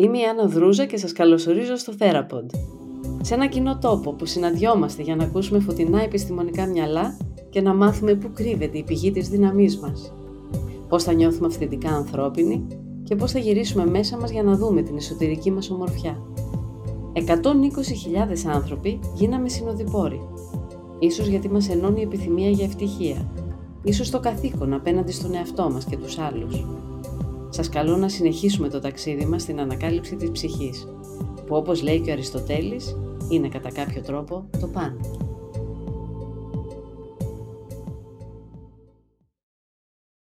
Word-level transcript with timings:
Είμαι 0.00 0.18
η 0.18 0.24
Άννα 0.24 0.46
Δρούζα 0.46 0.84
και 0.86 0.96
σας 0.96 1.12
καλωσορίζω 1.12 1.76
στο 1.76 1.92
Therapod. 1.98 2.46
Σε 3.20 3.34
ένα 3.34 3.46
κοινό 3.46 3.78
τόπο 3.78 4.12
που 4.12 4.26
συναντιόμαστε 4.26 5.02
για 5.02 5.16
να 5.16 5.24
ακούσουμε 5.24 5.60
φωτεινά 5.60 6.02
επιστημονικά 6.02 6.66
μυαλά 6.66 7.16
και 7.50 7.60
να 7.60 7.74
μάθουμε 7.74 8.14
πού 8.14 8.30
κρύβεται 8.34 8.78
η 8.78 8.82
πηγή 8.82 9.10
της 9.10 9.28
δύναμής 9.28 9.78
μας. 9.78 10.12
Πώς 10.88 11.04
θα 11.04 11.12
νιώθουμε 11.12 11.46
αυθεντικά 11.46 11.90
ανθρώπινοι 11.90 12.66
και 13.02 13.16
πώς 13.16 13.32
θα 13.32 13.38
γυρίσουμε 13.38 13.86
μέσα 13.86 14.16
μας 14.16 14.30
για 14.30 14.42
να 14.42 14.56
δούμε 14.56 14.82
την 14.82 14.96
εσωτερική 14.96 15.50
μας 15.50 15.70
ομορφιά. 15.70 16.22
120.000 17.12 17.22
άνθρωποι 18.54 18.98
γίναμε 19.14 19.48
συνοδοιπόροι. 19.48 20.20
Ίσως 20.98 21.26
γιατί 21.26 21.48
μας 21.48 21.68
ενώνει 21.68 22.00
η 22.00 22.04
επιθυμία 22.04 22.50
για 22.50 22.64
ευτυχία. 22.64 23.30
Ίσως 23.82 24.10
το 24.10 24.20
καθήκον 24.20 24.72
απέναντι 24.72 25.12
στον 25.12 25.34
εαυτό 25.34 25.70
μας 25.70 25.84
και 25.84 25.96
τους 25.96 26.18
άλλους. 26.18 26.64
Σας 27.52 27.68
καλώ 27.68 27.96
να 27.96 28.08
συνεχίσουμε 28.08 28.68
το 28.68 28.78
ταξίδι 28.78 29.24
μας 29.24 29.42
στην 29.42 29.60
ανακάλυψη 29.60 30.16
της 30.16 30.30
ψυχής, 30.30 30.86
που 31.46 31.56
όπως 31.56 31.82
λέει 31.82 32.00
και 32.00 32.10
ο 32.10 32.12
Αριστοτέλης, 32.12 32.96
είναι 33.30 33.48
κατά 33.48 33.72
κάποιο 33.72 34.02
τρόπο 34.02 34.50
το 34.60 34.68
πάνω. 34.68 35.00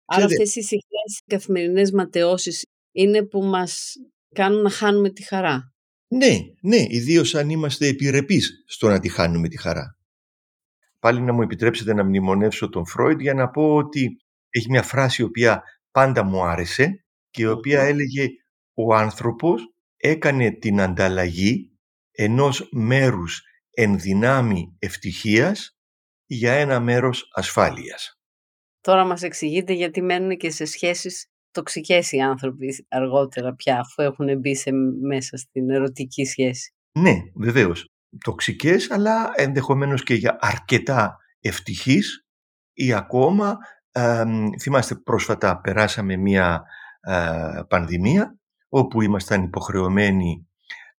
Άρα 0.05 0.25
αυτές 0.25 0.55
οι 0.55 0.61
συχνές 0.61 1.21
καθημερινές 1.25 1.91
ματαιώσεις 1.91 2.65
είναι 2.91 3.23
που 3.23 3.43
μας 3.43 3.93
κάνουν 4.35 4.61
να 4.61 4.69
χάνουμε 4.69 5.09
τη 5.09 5.23
χαρά. 5.23 5.73
Ναι, 6.07 6.37
ναι, 6.61 6.85
ιδίως 6.87 7.35
αν 7.35 7.49
είμαστε 7.49 7.87
επιρρεπείς 7.87 8.63
στο 8.67 8.87
να 8.87 8.99
τη 8.99 9.09
χάνουμε 9.09 9.47
τη 9.47 9.57
χαρά. 9.57 9.97
Πάλι 10.99 11.21
να 11.21 11.33
μου 11.33 11.41
επιτρέψετε 11.41 11.93
να 11.93 12.03
μνημονεύσω 12.03 12.69
τον 12.69 12.85
Φρόιντ 12.85 13.21
για 13.21 13.33
να 13.33 13.49
πω 13.49 13.75
ότι 13.75 14.17
έχει 14.49 14.69
μια 14.69 14.83
φράση 14.83 15.21
η 15.21 15.25
οποία 15.25 15.63
πάντα 15.91 16.23
μου 16.23 16.43
άρεσε 16.43 17.03
και 17.39 17.45
η 17.45 17.47
οποία 17.47 17.81
έλεγε 17.81 18.27
«Ο 18.73 18.95
άνθρωπος 18.95 19.73
έκανε 19.97 20.51
την 20.51 20.81
ανταλλαγή 20.81 21.71
ενός 22.11 22.69
μέρους 22.71 23.41
ενδυνάμει 23.69 24.75
ευτυχίας 24.79 25.77
για 26.25 26.53
ένα 26.53 26.79
μέρος 26.79 27.29
ασφάλειας». 27.33 28.19
Τώρα 28.81 29.05
μας 29.05 29.23
εξηγείτε 29.23 29.73
γιατί 29.73 30.01
μένουν 30.01 30.37
και 30.37 30.49
σε 30.49 30.65
σχέσεις 30.65 31.27
τοξικές 31.51 32.11
οι 32.11 32.19
άνθρωποι 32.19 32.85
αργότερα 32.89 33.55
πια, 33.55 33.79
αφού 33.79 34.01
έχουν 34.01 34.39
μπει 34.39 34.55
σε, 34.55 34.71
μέσα 35.01 35.37
στην 35.37 35.69
ερωτική 35.69 36.25
σχέση. 36.25 36.73
Ναι, 36.99 37.13
βεβαίως. 37.35 37.85
Τοξικές, 38.23 38.91
αλλά 38.91 39.31
ενδεχομένως 39.35 40.03
και 40.03 40.13
για 40.13 40.37
αρκετά 40.41 41.17
ευτυχής 41.39 42.25
ή 42.73 42.93
ακόμα, 42.93 43.57
ε, 43.91 44.23
θυμάστε 44.59 44.95
πρόσφατα 44.95 45.61
περάσαμε 45.61 46.15
μια 46.15 46.55
ε, 46.55 46.69
πανδημία 47.67 48.39
όπου 48.69 49.01
ήμασταν 49.01 49.43
υποχρεωμένοι 49.43 50.49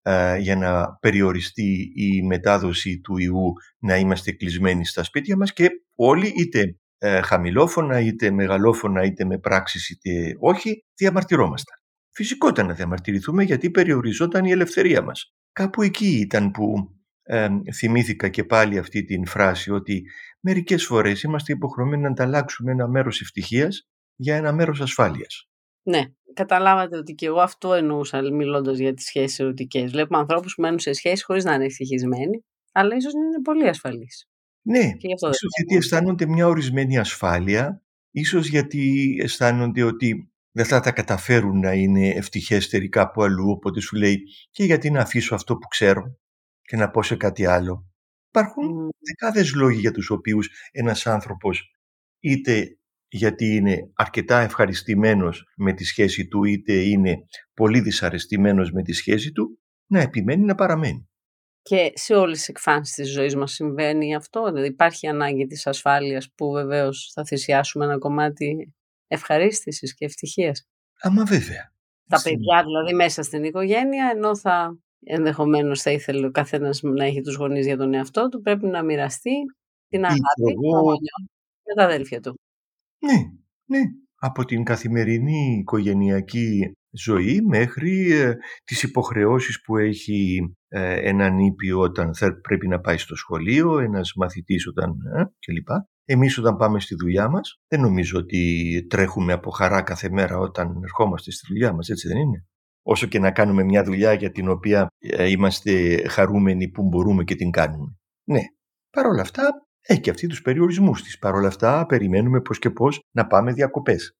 ε, 0.01 0.37
για 0.37 0.55
να 0.55 0.95
περιοριστεί 0.95 1.91
η 1.95 2.23
μετάδοση 2.23 2.99
του 2.99 3.17
ιού 3.17 3.53
να 3.79 3.97
είμαστε 3.97 4.31
κλεισμένοι 4.31 4.85
στα 4.85 5.03
σπίτια 5.03 5.37
μας 5.37 5.53
και 5.53 5.69
όλοι 5.95 6.27
είτε 6.27 6.75
ε, 6.97 7.21
χαμηλόφωνα 7.21 7.99
είτε 7.99 8.31
μεγαλόφωνα 8.31 9.03
είτε 9.03 9.25
με 9.25 9.37
πράξεις 9.37 9.89
είτε 9.89 10.35
όχι 10.39 10.85
διαμαρτυρόμασταν. 10.95 11.75
Φυσικό 12.13 12.47
ήταν 12.47 12.67
να 12.67 12.73
διαμαρτυρηθούμε 12.73 13.43
γιατί 13.43 13.71
περιοριζόταν 13.71 14.45
η 14.45 14.51
ελευθερία 14.51 15.01
μας. 15.01 15.33
Κάπου 15.51 15.81
εκεί 15.81 16.19
ήταν 16.19 16.51
που 16.51 16.89
ε, 17.23 17.47
θυμήθηκα 17.73 18.29
και 18.29 18.43
πάλι 18.43 18.77
αυτή 18.77 19.03
την 19.03 19.25
φράση 19.25 19.71
ότι 19.71 20.03
μερικές 20.39 20.85
φορές 20.85 21.21
είμαστε 21.21 21.53
υποχρεωμένοι 21.53 22.01
να 22.01 22.09
ανταλλάξουμε 22.09 22.71
ένα 22.71 22.87
μέρος 22.87 23.21
ευτυχίας 23.21 23.89
για 24.15 24.35
ένα 24.35 24.53
μέρος 24.53 24.81
ασφάλειας. 24.81 25.50
Ναι, 25.83 26.01
καταλάβατε 26.33 26.97
ότι 26.97 27.13
και 27.13 27.25
εγώ 27.25 27.39
αυτό 27.39 27.73
εννοούσα 27.73 28.21
μιλώντας 28.21 28.77
για 28.77 28.93
τις 28.93 29.05
σχέσεις 29.05 29.39
ερωτικές. 29.39 29.91
Βλέπουμε 29.91 30.19
ανθρώπους 30.19 30.55
που 30.55 30.61
μένουν 30.61 30.79
σε 30.79 30.93
σχέσεις 30.93 31.23
χωρίς 31.23 31.43
να 31.43 31.53
είναι 31.53 31.65
ευτυχισμένοι, 31.65 32.43
αλλά 32.71 32.95
ίσως 32.95 33.13
να 33.13 33.19
είναι 33.19 33.41
πολύ 33.41 33.67
ασφαλείς. 33.67 34.25
Ναι, 34.61 34.91
ίσως 34.97 35.37
γιατί 35.57 35.75
αισθάνονται 35.75 36.25
μια 36.25 36.47
ορισμένη 36.47 36.97
ασφάλεια, 36.97 37.83
ίσως 38.11 38.47
γιατί 38.47 39.15
αισθάνονται 39.21 39.83
ότι 39.83 40.31
δεν 40.51 40.65
θα 40.65 40.79
τα 40.79 40.91
καταφέρουν 40.91 41.59
να 41.59 41.73
είναι 41.73 42.09
ευτυχέστεροι 42.09 42.89
κάπου 42.89 43.23
αλλού, 43.23 43.49
οπότε 43.49 43.79
σου 43.79 43.95
λέει 43.95 44.23
και 44.51 44.63
γιατί 44.63 44.91
να 44.91 45.01
αφήσω 45.01 45.35
αυτό 45.35 45.57
που 45.57 45.67
ξέρω 45.67 46.19
και 46.61 46.75
να 46.75 46.89
πω 46.89 47.03
σε 47.03 47.15
κάτι 47.15 47.45
άλλο. 47.45 47.85
Υπάρχουν 48.27 48.87
mm. 48.87 48.89
δεκάδες 48.99 49.53
λόγοι 49.53 49.79
για 49.79 49.91
τους 49.91 50.09
οποίους 50.09 50.49
ένας 50.71 51.07
άνθρωπος 51.07 51.71
είτε 52.19 52.77
γιατί 53.11 53.45
είναι 53.45 53.91
αρκετά 53.95 54.39
ευχαριστημένος 54.39 55.43
με 55.55 55.73
τη 55.73 55.83
σχέση 55.83 56.27
του 56.27 56.43
είτε 56.43 56.73
είναι 56.73 57.15
πολύ 57.53 57.79
δυσαρεστημένος 57.79 58.71
με 58.71 58.81
τη 58.81 58.93
σχέση 58.93 59.31
του, 59.31 59.59
να 59.87 59.99
επιμένει 59.99 60.45
να 60.45 60.55
παραμένει. 60.55 61.09
Και 61.61 61.91
σε 61.95 62.13
όλες 62.13 62.37
τις 62.37 62.47
εκφάνσεις 62.47 62.95
της 62.95 63.11
ζωής 63.11 63.35
μας 63.35 63.51
συμβαίνει 63.51 64.15
αυτό, 64.15 64.43
δηλαδή 64.51 64.67
υπάρχει 64.67 65.07
ανάγκη 65.07 65.45
της 65.45 65.67
ασφάλειας 65.67 66.31
που 66.35 66.51
βεβαίως 66.51 67.11
θα 67.13 67.25
θυσιάσουμε 67.25 67.85
ένα 67.85 67.97
κομμάτι 67.97 68.73
ευχαρίστησης 69.07 69.93
και 69.93 70.05
ευτυχίας; 70.05 70.67
Άμα 71.01 71.25
βέβαια. 71.25 71.73
Τα 72.07 72.21
παιδιά 72.23 72.63
δηλαδή 72.63 72.93
μέσα 72.93 73.23
στην 73.23 73.43
οικογένεια, 73.43 74.11
ενώ 74.15 74.37
θα 74.37 74.77
ενδεχομένως 75.03 75.81
θα 75.81 75.91
ήθελε 75.91 76.25
ο 76.25 76.31
καθένας 76.31 76.81
να 76.81 77.05
έχει 77.05 77.21
τους 77.21 77.35
γονείς 77.35 77.65
για 77.65 77.77
τον 77.77 77.93
εαυτό 77.93 78.29
του, 78.29 78.41
πρέπει 78.41 78.65
να 78.65 78.83
μοιραστεί 78.83 79.35
την 79.87 80.05
αγάπη 80.05 80.51
εγώ... 80.65 80.91
με 81.63 81.73
τα 81.75 81.83
αδέλφια 81.83 82.19
του. 82.19 82.39
Ναι, 83.01 83.17
ναι. 83.65 83.81
Από 84.15 84.45
την 84.45 84.63
καθημερινή 84.63 85.57
οικογενειακή 85.59 86.71
ζωή 86.91 87.41
μέχρι 87.41 88.11
ε, 88.11 88.33
τις 88.63 88.83
υποχρεώσεις 88.83 89.61
που 89.61 89.77
έχει 89.77 90.39
ε, 90.67 91.09
έναν 91.09 91.39
ήπιο 91.39 91.79
όταν 91.79 92.15
θα 92.15 92.39
πρέπει 92.41 92.67
να 92.67 92.79
πάει 92.79 92.97
στο 92.97 93.15
σχολείο, 93.15 93.79
ένας 93.79 94.13
μαθητής 94.15 94.67
όταν 94.67 94.89
ε, 94.89 95.23
κλπ. 95.39 95.67
Εμείς 96.05 96.37
όταν 96.37 96.55
πάμε 96.55 96.79
στη 96.79 96.95
δουλειά 96.95 97.29
μας 97.29 97.59
δεν 97.67 97.81
νομίζω 97.81 98.19
ότι 98.19 98.85
τρέχουμε 98.89 99.33
από 99.33 99.49
χαρά 99.49 99.81
κάθε 99.81 100.09
μέρα 100.09 100.37
όταν 100.37 100.81
ερχόμαστε 100.83 101.31
στη 101.31 101.45
δουλειά 101.47 101.73
μας, 101.73 101.89
έτσι 101.89 102.07
δεν 102.07 102.17
είναι. 102.17 102.45
Όσο 102.83 103.07
και 103.07 103.19
να 103.19 103.31
κάνουμε 103.31 103.63
μια 103.63 103.83
δουλειά 103.83 104.13
για 104.13 104.31
την 104.31 104.49
οποία 104.49 104.87
ε, 104.99 105.29
είμαστε 105.29 106.03
χαρούμενοι 106.07 106.69
που 106.69 106.83
μπορούμε 106.83 107.23
και 107.23 107.35
την 107.35 107.51
κάνουμε. 107.51 107.95
Ναι, 108.23 108.41
Παρ' 108.91 109.05
όλα 109.05 109.21
αυτά 109.21 109.67
έχει 109.81 109.99
και 109.99 110.09
αυτή 110.09 110.27
τους 110.27 110.41
περιορισμούς 110.41 111.03
της. 111.03 111.17
Παρ' 111.17 111.35
όλα 111.35 111.47
αυτά 111.47 111.85
περιμένουμε 111.85 112.41
πώς 112.41 112.59
και 112.59 112.69
πώς 112.69 112.99
να 113.11 113.27
πάμε 113.27 113.53
διακοπές. 113.53 114.15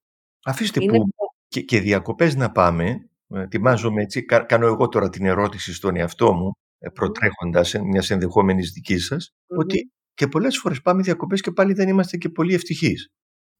Αφήστε 0.46 0.80
που 0.86 1.10
και, 1.48 1.62
και 1.62 1.80
διακοπές 1.80 2.36
να 2.36 2.52
πάμε, 2.52 3.10
ε, 3.28 3.42
ετοιμάζομαι 3.42 4.02
έτσι, 4.02 4.26
κάνω 4.26 4.66
εγώ 4.66 4.88
τώρα 4.88 5.10
την 5.10 5.26
ερώτηση 5.26 5.74
στον 5.74 5.96
εαυτό 5.96 6.34
μου, 6.34 6.52
ε, 6.80 6.90
προτρέχοντας 6.90 7.74
μιας 7.74 8.10
ενδεχόμενης 8.10 8.72
δικής 8.72 9.06
σας, 9.06 9.30
ότι 9.48 9.92
και 10.14 10.28
πολλές 10.28 10.58
φορές 10.58 10.82
πάμε 10.82 11.02
διακοπές 11.02 11.42
και 11.42 11.52
πάλι 11.52 11.74
δεν 11.74 11.88
είμαστε 11.88 12.18
και 12.18 12.30
πολύ 12.30 12.54
ευτυχείς. 12.54 13.10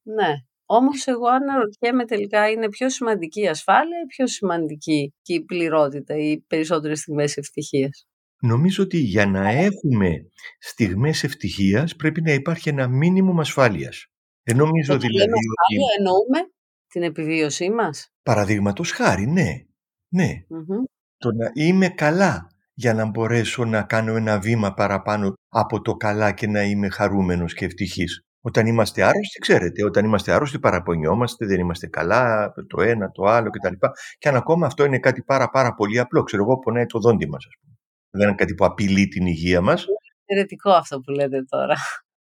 Ναι. 0.04 0.34
Όμως 0.66 1.08
εγώ 1.08 1.28
αναρωτιέμαι 1.28 2.06
τελικά 2.06 2.50
είναι 2.50 2.70
πιο 2.70 2.90
σημαντική 2.90 3.42
η 3.42 3.48
ασφάλεια 3.48 3.98
ή 4.04 4.06
πιο 4.06 4.28
σημαντική 4.28 5.14
και 5.22 5.34
η 5.34 5.44
πληρότητα, 5.44 6.16
οι 6.16 6.42
περισσότερες 6.42 7.00
στιγμές 7.00 7.38
ευτυχίας; 7.38 8.06
Νομίζω 8.44 8.84
ότι 8.84 8.98
για 8.98 9.26
να 9.26 9.50
έχουμε 9.50 10.26
στιγμές 10.60 11.24
ευτυχίας 11.24 11.96
πρέπει 11.96 12.22
να 12.22 12.32
υπάρχει 12.32 12.70
ένα 12.70 12.88
μήνυμο 12.88 13.40
ασφάλειας. 13.42 14.06
Δεν 14.44 14.56
νομίζω 14.56 14.98
δηλαδή 14.98 15.22
ότι... 15.22 15.32
Ασφάλεια 15.32 15.96
εννοούμε; 15.98 16.52
Την 16.88 17.04
επιβίωσή 17.04 17.70
μας; 17.70 18.12
Παραδείγματος 18.24 18.92
χάρη, 18.92 19.28
ναι. 19.28 19.50
ναι. 20.08 20.30
Το 21.18 21.32
να 21.32 21.52
είμαι 21.54 21.90
καλά 21.90 22.48
για 22.74 22.94
να 22.94 23.06
μπορέσω 23.06 23.66
να 23.66 23.84
κάνω 23.84 24.16
ένα 24.16 24.40
βήμα 24.40 24.74
παραπάνω 24.74 25.34
από 25.50 25.82
το 25.82 25.96
καλά 25.96 26.32
και 26.32 26.48
να 26.48 26.64
είμαι 26.64 26.90
χαρούμενος 26.90 27.54
και 27.54 27.66
ευτυχής. 27.66 28.26
Όταν 28.42 28.68
είμαστε 28.68 29.02
άρρωστοι, 29.02 29.40
ξέρετε, 29.40 29.86
όταν 29.86 30.06
είμαστε 30.06 30.32
άρρωστοι 30.32 30.60
παραπονιόμαστε, 30.60 31.46
δεν 31.46 31.60
είμαστε 31.60 31.88
καλά, 31.88 32.54
το 32.68 32.82
ένα, 32.82 33.12
το 33.12 33.24
άλλο 33.24 33.50
κτλ. 33.50 33.74
Και 34.18 34.30
αν 34.30 34.36
ακόμα 34.36 34.66
αυτό 34.66 34.86
είναι 34.86 35.00
κάτι 35.00 35.22
πάρα 35.24 35.50
πάρα 35.50 35.74
πολύ 35.74 36.00
απλό, 36.00 36.24
ξέρω 36.24 36.44
εγώ 36.44 36.60
πονάει 36.60 36.86
το 36.86 37.00
δόντι 37.00 37.28
μας 37.28 37.46
ας 37.46 37.54
πούμε 37.62 37.71
δεν 38.12 38.28
είναι 38.28 38.36
κάτι 38.36 38.54
που 38.54 38.66
απειλεί 38.66 39.08
την 39.08 39.26
υγεία 39.26 39.62
μας. 39.62 39.86
Είναι 40.26 40.46
αυτό 40.78 41.00
που 41.00 41.12
λέτε 41.12 41.44
τώρα. 41.44 41.76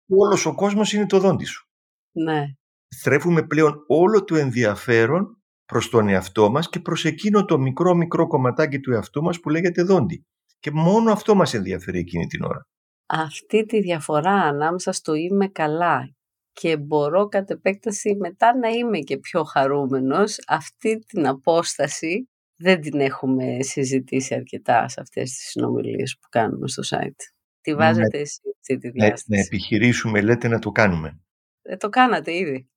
Όλος 0.08 0.46
ο 0.46 0.54
κόσμος 0.54 0.92
είναι 0.92 1.06
το 1.06 1.18
δόντι 1.18 1.44
σου. 1.44 1.68
Ναι. 2.12 2.44
Στρέφουμε 2.88 3.46
πλέον 3.46 3.84
όλο 3.86 4.24
το 4.24 4.36
ενδιαφέρον 4.36 5.42
προς 5.64 5.88
τον 5.88 6.08
εαυτό 6.08 6.50
μας 6.50 6.68
και 6.68 6.80
προς 6.80 7.04
εκείνο 7.04 7.44
το 7.44 7.58
μικρό 7.58 7.94
μικρό 7.94 8.26
κομματάκι 8.26 8.80
του 8.80 8.92
εαυτού 8.92 9.22
μας 9.22 9.40
που 9.40 9.50
λέγεται 9.50 9.82
δόντι. 9.82 10.24
Και 10.58 10.70
μόνο 10.70 11.12
αυτό 11.12 11.34
μας 11.34 11.54
ενδιαφέρει 11.54 11.98
εκείνη 11.98 12.26
την 12.26 12.42
ώρα. 12.42 12.66
Αυτή 13.06 13.64
τη 13.64 13.80
διαφορά 13.80 14.32
ανάμεσα 14.32 14.92
στο 14.92 15.14
είμαι 15.14 15.48
καλά 15.48 16.14
και 16.52 16.76
μπορώ 16.76 17.28
κατ' 17.28 17.50
επέκταση 17.50 18.16
μετά 18.16 18.56
να 18.56 18.68
είμαι 18.68 18.98
και 18.98 19.18
πιο 19.18 19.44
χαρούμενος, 19.44 20.38
αυτή 20.46 20.98
την 20.98 21.26
απόσταση 21.26 22.28
δεν 22.64 22.80
την 22.80 23.00
έχουμε 23.00 23.62
συζητήσει 23.62 24.34
αρκετά 24.34 24.88
σε 24.88 25.00
αυτές 25.00 25.30
τις 25.30 25.48
συνομιλίες 25.48 26.18
που 26.20 26.28
κάνουμε 26.28 26.68
στο 26.68 26.82
site. 26.96 27.22
Τι 27.60 27.74
βάζετε 27.74 28.18
εσείς 28.18 28.40
αυτή 28.60 28.78
τη 28.78 28.90
διάσταση. 28.90 29.24
Να, 29.28 29.38
επιχειρήσουμε, 29.38 30.20
λέτε 30.20 30.48
να 30.48 30.58
το 30.58 30.70
κάνουμε. 30.70 31.20
Ε, 31.62 31.76
το 31.76 31.88
κάνατε 31.88 32.36
ήδη. 32.36 32.68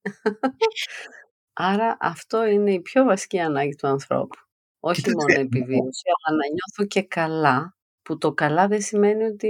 Άρα 1.54 1.98
αυτό 2.00 2.45
είναι 2.45 2.74
η 2.74 2.81
πιο 2.81 3.04
βασική 3.04 3.39
ανάγκη 3.39 3.75
του 3.75 3.88
ανθρώπου. 3.88 4.38
Όχι 4.80 5.04
μόνο 5.10 5.42
επιβίωση, 5.42 6.04
αλλά 6.28 6.38
να 6.38 6.48
νιώθω 6.48 6.86
και 6.88 7.04
καλά, 7.04 7.78
που 8.01 8.18
το 8.18 8.34
καλά 8.34 8.68
δεν 8.68 8.81
σημαίνει 8.81 9.24
ότι 9.24 9.50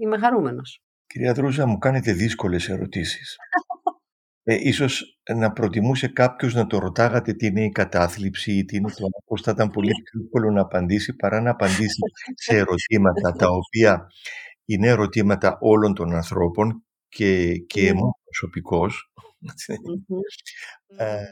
είμαι 0.00 0.18
χαρούμενος. 0.18 0.80
Κυρία 1.06 1.32
Δρούζα, 1.32 1.66
μου 1.66 1.78
κάνετε 1.78 2.12
δύσκολες 2.12 2.68
ερωτήσεις. 2.68 3.36
Ε, 4.50 4.58
ίσως 4.60 5.20
να 5.34 5.52
προτιμούσε 5.52 6.08
κάποιος 6.08 6.54
να 6.54 6.66
το 6.66 6.78
ρωτάγατε 6.78 7.32
τι 7.32 7.46
είναι 7.46 7.64
η 7.64 7.68
κατάθλιψη 7.68 8.52
ή 8.52 8.64
τι 8.64 8.76
είναι 8.76 8.90
το 8.90 9.06
πώς 9.24 9.42
θα 9.42 9.50
ήταν 9.50 9.70
πολύ 9.70 9.90
πιο 10.04 10.20
εύκολο 10.24 10.50
να 10.50 10.60
απαντήσει 10.60 11.16
παρά 11.16 11.40
να 11.40 11.50
απαντήσει 11.50 12.00
σε 12.34 12.56
ερωτήματα 12.56 13.32
τα 13.32 13.46
οποία 13.48 14.06
είναι 14.64 14.88
ερωτήματα 14.88 15.58
όλων 15.60 15.94
των 15.94 16.14
ανθρώπων 16.14 16.84
και, 17.08 17.56
και 17.56 17.86
εμού 17.86 18.04
ναι. 18.04 18.10
προσωπικώς. 18.24 19.12
Ε, 20.96 21.24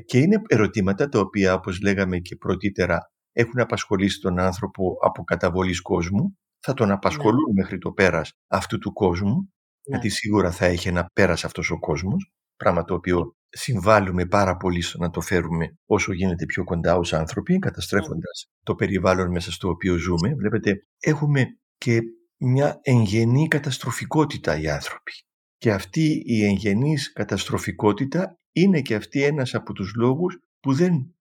και 0.00 0.18
είναι 0.18 0.42
ερωτήματα 0.46 1.08
τα 1.08 1.18
οποία, 1.18 1.54
όπως 1.54 1.80
λέγαμε 1.80 2.18
και 2.18 2.36
πρωτήτερα, 2.36 3.10
έχουν 3.32 3.60
απασχολήσει 3.60 4.20
τον 4.20 4.38
άνθρωπο 4.38 4.96
από 5.02 5.24
καταβολής 5.24 5.80
κόσμου, 5.80 6.38
θα 6.58 6.74
τον 6.74 6.90
απασχολούν 6.90 7.52
ναι. 7.54 7.62
μέχρι 7.62 7.78
το 7.78 7.92
πέρας 7.92 8.32
αυτού 8.46 8.78
του 8.78 8.92
κόσμου, 8.92 9.34
ναι. 9.34 9.46
γιατί 9.82 10.08
σίγουρα 10.08 10.50
θα 10.50 10.66
έχει 10.66 10.88
ένα 10.88 11.08
πέρας 11.12 11.44
αυτός 11.44 11.70
ο 11.70 11.78
κόσμος, 11.78 12.30
πράγμα 12.56 12.84
το 12.84 12.94
οποίο 12.94 13.36
συμβάλλουμε 13.48 14.26
πάρα 14.26 14.56
πολύ 14.56 14.80
στο 14.80 14.98
να 14.98 15.10
το 15.10 15.20
φέρουμε 15.20 15.78
όσο 15.86 16.12
γίνεται 16.12 16.46
πιο 16.46 16.64
κοντά 16.64 16.96
ως 16.96 17.12
άνθρωποι, 17.12 17.58
καταστρέφοντας 17.58 18.50
το 18.62 18.74
περιβάλλον 18.74 19.30
μέσα 19.30 19.52
στο 19.52 19.68
οποίο 19.68 19.96
ζούμε. 19.96 20.34
Βλέπετε, 20.34 20.86
έχουμε 20.98 21.44
και 21.78 22.00
μια 22.36 22.78
εγγενή 22.82 23.48
καταστροφικότητα 23.48 24.60
οι 24.60 24.68
άνθρωποι. 24.68 25.12
Και 25.56 25.72
αυτή 25.72 26.22
η 26.26 26.44
εγγενής 26.44 27.12
καταστροφικότητα 27.12 28.38
είναι 28.52 28.80
και 28.80 28.94
αυτή 28.94 29.22
ένας 29.22 29.54
από 29.54 29.72
τους 29.72 29.94
λόγους 29.94 30.38
που 30.60 30.72
δεν 30.72 31.14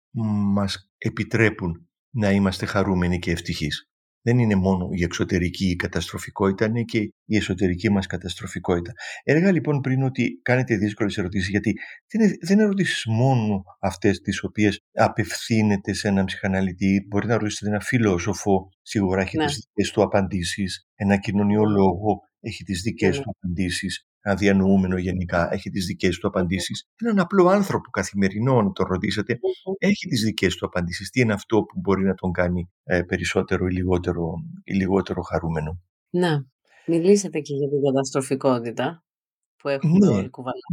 μας 0.53 0.91
επιτρέπουν 0.97 1.89
να 2.09 2.31
είμαστε 2.31 2.65
χαρούμενοι 2.65 3.19
και 3.19 3.31
ευτυχείς. 3.31 3.92
Δεν 4.25 4.39
είναι 4.39 4.55
μόνο 4.55 4.87
η 4.91 5.03
εξωτερική 5.03 5.75
καταστροφικότητα, 5.75 6.65
είναι 6.65 6.83
και 6.83 6.99
η 7.25 7.35
εσωτερική 7.35 7.91
μας 7.91 8.05
καταστροφικότητα. 8.05 8.91
Έλεγα 9.23 9.51
λοιπόν 9.51 9.81
πριν 9.81 10.03
ότι 10.03 10.39
κάνετε 10.41 10.77
δύσκολες 10.77 11.17
ερωτήσεις, 11.17 11.49
γιατί 11.49 11.73
δεν 12.07 12.21
είναι, 12.21 12.37
δεν 12.41 12.55
είναι 12.55 12.65
ερωτήσεις 12.65 13.05
μόνο 13.05 13.63
αυτές 13.79 14.19
τις 14.19 14.43
οποίες 14.43 14.79
απευθύνεται 14.93 15.93
σε 15.93 16.07
έναν 16.07 16.25
ψυχαναλυτή. 16.25 17.05
Μπορεί 17.09 17.27
να 17.27 17.37
ρωτήσετε 17.37 17.69
ένα 17.69 17.79
φιλόσοφο, 17.79 18.69
σίγουρα 18.81 19.21
έχει 19.21 19.37
ναι. 19.37 19.45
τις 19.45 19.67
δικές 19.67 19.91
του 19.91 20.01
απαντήσεις, 20.01 20.87
ένα 20.95 21.17
κοινωνιολόγο 21.17 22.19
έχει 22.39 22.63
τις 22.63 22.81
δικές 22.81 23.17
ναι. 23.17 23.23
του 23.23 23.29
απαντήσεις 23.39 24.05
αδιανοούμενο 24.23 24.97
γενικά, 24.97 25.53
έχει 25.53 25.69
τις 25.69 25.85
δικές 25.85 26.17
του 26.17 26.27
απαντήσεις. 26.27 26.87
Έναν 26.95 27.19
απλό 27.19 27.47
άνθρωπο 27.47 27.89
καθημερινό, 27.89 28.61
να 28.61 28.71
τον 28.71 28.85
ρωτήσετε, 28.89 29.39
έχει 29.77 30.07
τις 30.07 30.23
δικές 30.23 30.55
του 30.55 30.65
απαντήσεις. 30.65 31.09
Τι 31.09 31.21
είναι 31.21 31.33
αυτό 31.33 31.63
που 31.63 31.79
μπορεί 31.79 32.03
να 32.03 32.13
τον 32.13 32.31
κάνει 32.31 32.69
ε, 32.83 33.01
περισσότερο 33.01 33.67
ή 33.67 33.71
λιγότερο, 33.71 34.33
ή 34.63 34.73
λιγότερο 34.73 35.21
χαρούμενο; 35.21 35.81
Να, 36.09 36.45
μιλήσατε 36.85 37.39
και 37.39 37.53
για 37.53 37.69
την 37.69 37.81
καταστροφικότητα 37.83 39.03
που 39.57 39.69
έχουμε 39.69 39.97
ναι, 39.97 40.15
όλοι 40.15 40.29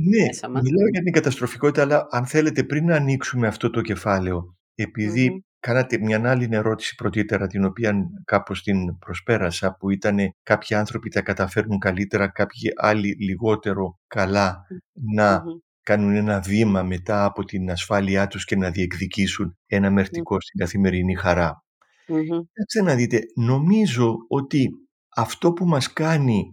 ναι, 0.08 0.24
μέσα 0.26 0.48
μας. 0.48 0.62
Μιλάω 0.62 0.88
για 0.88 1.02
την 1.02 1.12
καταστροφικότητα, 1.12 1.82
αλλά 1.82 2.06
αν 2.10 2.26
θέλετε 2.26 2.64
πριν 2.64 2.84
να 2.84 2.96
ανοίξουμε 2.96 3.46
αυτό 3.46 3.70
το 3.70 3.80
κεφάλαιο, 3.80 4.56
επειδή 4.74 5.44
Κάνατε 5.60 5.98
μια 5.98 6.30
άλλη 6.30 6.48
ερώτηση 6.50 6.94
πρωτήτερα 6.94 7.46
την 7.46 7.64
οποία 7.64 7.94
κάπως 8.24 8.62
την 8.62 8.98
προσπέρασα 8.98 9.76
που 9.76 9.90
ήταν 9.90 10.16
κάποιοι 10.42 10.76
άνθρωποι 10.76 11.08
τα 11.08 11.22
καταφέρνουν 11.22 11.78
καλύτερα, 11.78 12.28
κάποιοι 12.28 12.72
άλλοι 12.76 13.16
λιγότερο 13.18 13.98
καλά 14.06 14.66
να 15.14 15.42
κάνουν 15.82 16.14
ένα 16.14 16.40
βήμα 16.40 16.82
μετά 16.82 17.24
από 17.24 17.44
την 17.44 17.70
ασφάλειά 17.70 18.26
τους 18.26 18.44
και 18.44 18.56
να 18.56 18.70
διεκδικήσουν 18.70 19.58
ένα 19.66 19.90
μερτικό 19.90 20.40
στην 20.40 20.60
καθημερινή 20.60 21.14
χαρά. 21.14 21.64
Mm-hmm. 22.08 22.82
να 22.84 22.94
δείτε, 22.94 23.20
νομίζω 23.34 24.16
ότι 24.28 24.70
αυτό 25.16 25.52
που 25.52 25.66
μας 25.66 25.92
κάνει 25.92 26.52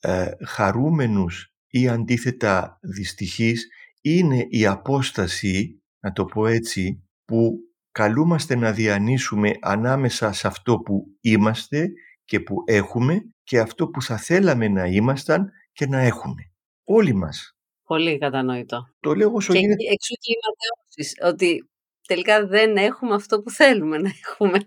ε, 0.00 0.30
χαρούμενους 0.46 1.52
ή 1.70 1.88
αντίθετα 1.88 2.78
δυστυχείς 2.82 3.68
είναι 4.00 4.46
η 4.48 4.66
απόσταση, 4.66 5.82
να 6.00 6.12
το 6.12 6.24
πω 6.24 6.46
έτσι, 6.46 7.08
που 7.24 7.58
καλούμαστε 7.98 8.56
να 8.56 8.72
διανύσουμε 8.72 9.50
ανάμεσα 9.60 10.32
σε 10.32 10.46
αυτό 10.46 10.78
που 10.78 11.16
είμαστε 11.20 11.88
και 12.24 12.40
που 12.40 12.54
έχουμε 12.66 13.32
και 13.42 13.58
αυτό 13.58 13.88
που 13.88 14.02
θα 14.02 14.16
θέλαμε 14.16 14.68
να 14.68 14.86
ήμασταν 14.86 15.50
και 15.72 15.86
να 15.86 15.98
έχουμε. 15.98 16.42
Όλοι 16.84 17.14
μας. 17.14 17.56
Πολύ 17.82 18.18
κατανοητό. 18.18 18.94
Το 19.00 19.14
λέω 19.14 19.32
όσο 19.32 19.52
και 19.52 19.58
γίνεται. 19.58 19.84
Εξού 19.92 20.14
και 20.14 20.32
οι 20.32 21.26
ότι 21.26 21.70
τελικά 22.06 22.46
δεν 22.46 22.76
έχουμε 22.76 23.14
αυτό 23.14 23.42
που 23.42 23.50
θέλουμε 23.50 23.98
να 23.98 24.10
έχουμε. 24.24 24.58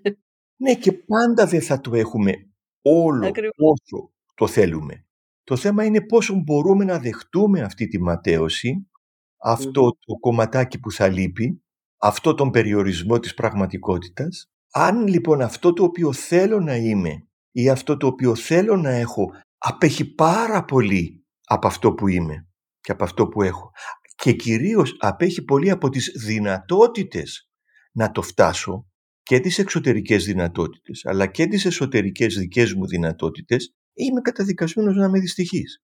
Ναι, 0.55 0.75
και 0.75 0.91
πάντα 0.91 1.45
δεν 1.45 1.61
θα 1.61 1.79
το 1.79 1.95
έχουμε 1.95 2.33
όλο 2.81 3.31
όσο 3.55 4.13
το 4.33 4.47
θέλουμε. 4.47 5.05
Το 5.43 5.55
θέμα 5.55 5.85
είναι 5.85 6.05
πόσο 6.05 6.33
μπορούμε 6.35 6.83
να 6.83 6.99
δεχτούμε 6.99 7.61
αυτή 7.61 7.87
τη 7.87 8.01
ματέωση, 8.01 8.89
το 9.71 10.13
κομματάκι 10.19 10.79
που 10.79 10.91
θα 10.91 11.07
λείπει 11.07 11.63
αυτό 12.01 12.33
τον 12.33 12.49
περιορισμό 12.49 13.19
της 13.19 13.33
πραγματικότητας. 13.33 14.51
Αν 14.71 15.07
λοιπόν 15.07 15.41
αυτό 15.41 15.73
το 15.73 15.83
οποίο 15.83 16.13
θέλω 16.13 16.59
να 16.59 16.75
είμαι 16.75 17.27
ή 17.51 17.69
αυτό 17.69 17.97
το 17.97 18.07
οποίο 18.07 18.35
θέλω 18.35 18.77
να 18.77 18.89
έχω 18.89 19.31
απέχει 19.57 20.13
πάρα 20.13 20.63
πολύ 20.63 21.25
από 21.45 21.67
αυτό 21.67 21.93
που 21.93 22.07
είμαι 22.07 22.47
και 22.79 22.91
από 22.91 23.03
αυτό 23.03 23.27
που 23.27 23.41
έχω 23.41 23.71
και 24.15 24.33
κυρίως 24.33 24.95
απέχει 24.99 25.43
πολύ 25.43 25.69
από 25.69 25.89
τις 25.89 26.11
δυνατότητες 26.25 27.49
να 27.91 28.11
το 28.11 28.21
φτάσω 28.21 28.85
και 29.23 29.39
τις 29.39 29.59
εξωτερικές 29.59 30.25
δυνατότητες 30.25 31.05
αλλά 31.05 31.27
και 31.27 31.47
τις 31.47 31.65
εσωτερικές 31.65 32.35
δικές 32.35 32.73
μου 32.73 32.87
δυνατότητες 32.87 33.73
είμαι 33.93 34.21
καταδικασμένος 34.21 34.95
να 34.95 35.05
είμαι 35.05 35.19
δυστυχής. 35.19 35.81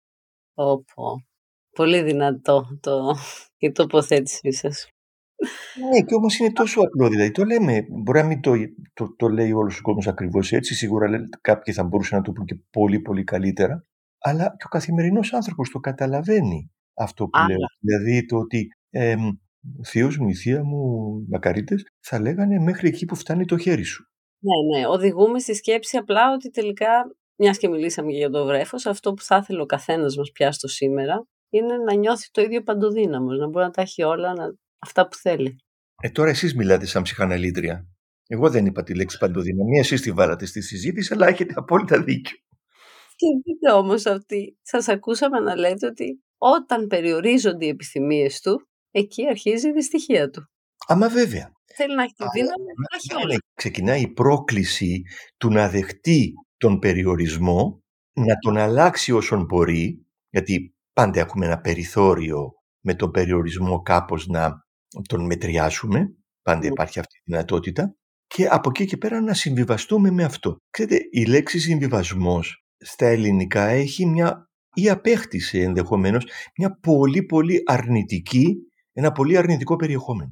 Όπο. 0.53 1.25
Πολύ 1.75 2.01
δυνατό 2.03 2.77
το, 2.79 3.15
η 3.57 3.71
τοποθέτησή 3.71 4.51
σας. 4.51 4.87
Ναι, 5.91 6.01
και 6.01 6.15
όμως 6.15 6.39
είναι 6.39 6.51
τόσο 6.51 6.81
απλό. 6.81 7.07
Δηλαδή, 7.07 7.31
το 7.31 7.43
λέμε. 7.43 7.85
Μπορεί 7.89 8.19
να 8.19 8.25
μην 8.25 8.41
το, 8.41 8.53
το, 8.93 9.15
το 9.15 9.27
λέει 9.27 9.51
όλος 9.51 9.79
ο 9.79 9.81
κόσμος 9.81 10.07
ακριβώς 10.07 10.51
έτσι. 10.51 10.75
Σίγουρα 10.75 11.09
κάποιοι 11.41 11.73
θα 11.73 11.83
μπορούσαν 11.83 12.17
να 12.17 12.23
το 12.23 12.31
πούν 12.31 12.45
και 12.45 12.55
πολύ, 12.69 12.99
πολύ 12.99 13.23
καλύτερα. 13.23 13.85
Αλλά 14.19 14.55
και 14.57 14.63
ο 14.65 14.69
καθημερινός 14.69 15.33
άνθρωπος 15.33 15.69
το 15.69 15.79
καταλαβαίνει 15.79 16.71
αυτό 16.93 17.27
που 17.27 17.39
λέω. 17.47 17.57
Δηλαδή, 17.79 18.25
το 18.25 18.37
ότι 18.37 18.67
ε, 18.89 19.15
ο 19.79 19.83
Θεός 19.83 20.17
μου, 20.17 20.29
η 20.29 20.33
θεία 20.33 20.63
μου, 20.63 21.19
οι 21.19 21.29
μακαρίτες, 21.29 21.83
θα 21.99 22.19
λέγανε 22.19 22.59
μέχρι 22.59 22.87
εκεί 22.87 23.05
που 23.05 23.15
φτάνει 23.15 23.45
το 23.45 23.57
χέρι 23.57 23.83
σου. 23.83 24.05
Ναι, 24.39 24.79
ναι. 24.79 24.87
Οδηγούμε 24.87 25.39
στη 25.39 25.53
σκέψη 25.55 25.97
απλά 25.97 26.33
ότι 26.33 26.49
τελικά, 26.49 27.15
μιας 27.35 27.57
και 27.57 27.67
μιλήσαμε 27.67 28.11
για 28.11 28.29
το 28.29 28.45
βρέφος, 28.45 28.85
αυτό 28.85 29.13
που 29.13 29.21
θα 29.21 29.37
ήθελε 29.41 29.61
ο 29.61 29.65
καθένας 29.65 30.17
μας 30.17 30.31
πια 30.31 30.51
στο 30.51 30.67
σήμερα 30.67 31.25
είναι 31.49 31.77
να 31.77 31.93
νιώθει 31.93 32.31
το 32.31 32.41
ίδιο 32.41 32.63
παντοδύναμος, 32.63 33.37
να 33.39 33.47
μπορεί 33.47 33.65
να 33.65 33.71
τα 33.71 33.81
έχει 33.81 34.03
όλα, 34.03 34.33
να 34.33 34.55
αυτά 34.81 35.07
που 35.07 35.15
θέλει. 35.15 35.55
Ε, 36.01 36.09
τώρα 36.09 36.29
εσείς 36.29 36.55
μιλάτε 36.55 36.85
σαν 36.85 37.01
ψυχαναλήτρια. 37.01 37.87
Εγώ 38.27 38.49
δεν 38.49 38.65
είπα 38.65 38.83
τη 38.83 38.95
λέξη 38.95 39.17
παντοδυναμία, 39.17 39.79
εσείς 39.79 40.01
τη 40.01 40.11
βάλατε 40.11 40.45
στη 40.45 40.61
συζήτηση, 40.61 41.13
αλλά 41.13 41.27
έχετε 41.27 41.53
απόλυτα 41.57 42.03
δίκιο. 42.03 42.37
Και 43.15 43.27
δείτε 43.43 43.71
όμως 43.71 44.05
ότι 44.05 44.57
σας 44.61 44.87
ακούσαμε 44.87 45.39
να 45.39 45.55
λέτε 45.55 45.85
ότι 45.85 46.23
όταν 46.37 46.87
περιορίζονται 46.87 47.65
οι 47.65 47.69
επιθυμίες 47.69 48.39
του, 48.39 48.67
εκεί 48.91 49.27
αρχίζει 49.27 49.69
η 49.69 49.71
δυστυχία 49.71 50.29
του. 50.29 50.49
Άμα 50.87 51.09
βέβαια. 51.09 51.51
Θέλει 51.75 51.95
να 51.95 52.03
έχει 52.03 52.13
τη 52.13 52.25
δύναμη 52.33 52.63
να 52.63 52.97
έχει 52.97 53.25
όλα. 53.25 53.37
Ξεκινάει 53.53 54.01
η 54.01 54.11
πρόκληση 54.13 55.01
του 55.37 55.49
να 55.49 55.69
δεχτεί 55.69 56.33
τον 56.57 56.79
περιορισμό, 56.79 57.83
να 58.13 58.35
τον 58.37 58.57
αλλάξει 58.57 59.11
όσον 59.11 59.45
μπορεί, 59.45 60.05
γιατί 60.29 60.75
πάντα 60.93 61.19
έχουμε 61.19 61.45
ένα 61.45 61.61
περιθώριο 61.61 62.51
με 62.83 62.93
τον 62.93 63.11
περιορισμό 63.11 63.81
κάπως 63.81 64.27
να 64.27 64.65
τον 65.07 65.25
μετριάσουμε, 65.25 66.15
πάντα 66.41 66.59
ναι. 66.59 66.67
υπάρχει 66.67 66.99
αυτή 66.99 67.17
η 67.17 67.21
δυνατότητα, 67.25 67.95
και 68.27 68.47
από 68.47 68.69
εκεί 68.69 68.85
και 68.85 68.97
πέρα 68.97 69.21
να 69.21 69.33
συμβιβαστούμε 69.33 70.11
με 70.11 70.23
αυτό. 70.23 70.57
Ξέρετε, 70.69 70.99
η 71.11 71.25
λέξη 71.25 71.59
συμβιβασμός 71.59 72.65
στα 72.77 73.05
ελληνικά 73.05 73.67
έχει 73.67 74.05
μια 74.05 74.49
ή 74.73 74.89
απέκτησε 74.89 75.59
ενδεχομένως 75.59 76.25
μια 76.57 76.77
πολύ 76.81 77.23
πολύ 77.23 77.63
αρνητική, 77.65 78.55
ένα 78.93 79.11
πολύ 79.11 79.37
αρνητικό 79.37 79.75
περιεχόμενο. 79.75 80.31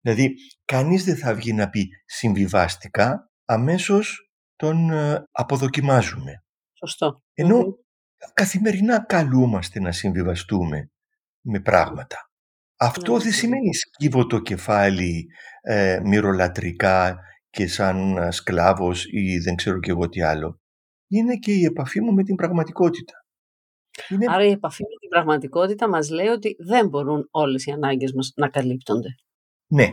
Δηλαδή, 0.00 0.34
κανείς 0.64 1.04
δεν 1.04 1.16
θα 1.16 1.34
βγει 1.34 1.52
να 1.52 1.68
πει 1.68 1.88
συμβιβάστηκα, 2.04 3.30
αμέσως 3.44 4.30
τον 4.56 4.90
ε, 4.90 5.24
αποδοκιμάζουμε. 5.30 6.44
Σωστό. 6.72 7.22
καθημερινά 8.34 9.04
καλούμαστε 9.04 9.80
να 9.80 9.92
συμβιβαστούμε 9.92 10.90
με 11.40 11.60
πράγματα. 11.60 12.31
Αυτό 12.82 13.18
δεν 13.18 13.32
σημαίνει 13.32 13.74
σκύβω 13.74 14.26
το 14.26 14.38
κεφάλι 14.38 15.26
ε, 15.60 16.00
μυρολατρικά 16.04 17.18
και 17.50 17.66
σαν 17.66 18.16
ε, 18.16 18.30
σκλάβος 18.30 19.04
ή 19.10 19.38
δεν 19.38 19.54
ξέρω 19.54 19.78
και 19.78 19.90
εγώ 19.90 20.08
τι 20.08 20.22
άλλο. 20.22 20.60
Είναι 21.08 21.36
και 21.36 21.52
η 21.52 21.64
επαφή 21.64 22.00
μου 22.00 22.12
με 22.12 22.22
την 22.22 22.34
πραγματικότητα. 22.34 23.12
Είναι... 24.08 24.24
Άρα 24.28 24.44
η 24.44 24.50
επαφή 24.50 24.82
με 24.82 24.96
την 25.00 25.08
πραγματικότητα 25.08 25.88
μας 25.88 26.10
λέει 26.10 26.26
ότι 26.26 26.56
δεν 26.58 26.88
μπορούν 26.88 27.28
όλες 27.30 27.66
οι 27.66 27.70
ανάγκες 27.70 28.12
μας 28.12 28.32
να 28.36 28.48
καλύπτονται. 28.48 29.08
Ναι. 29.66 29.88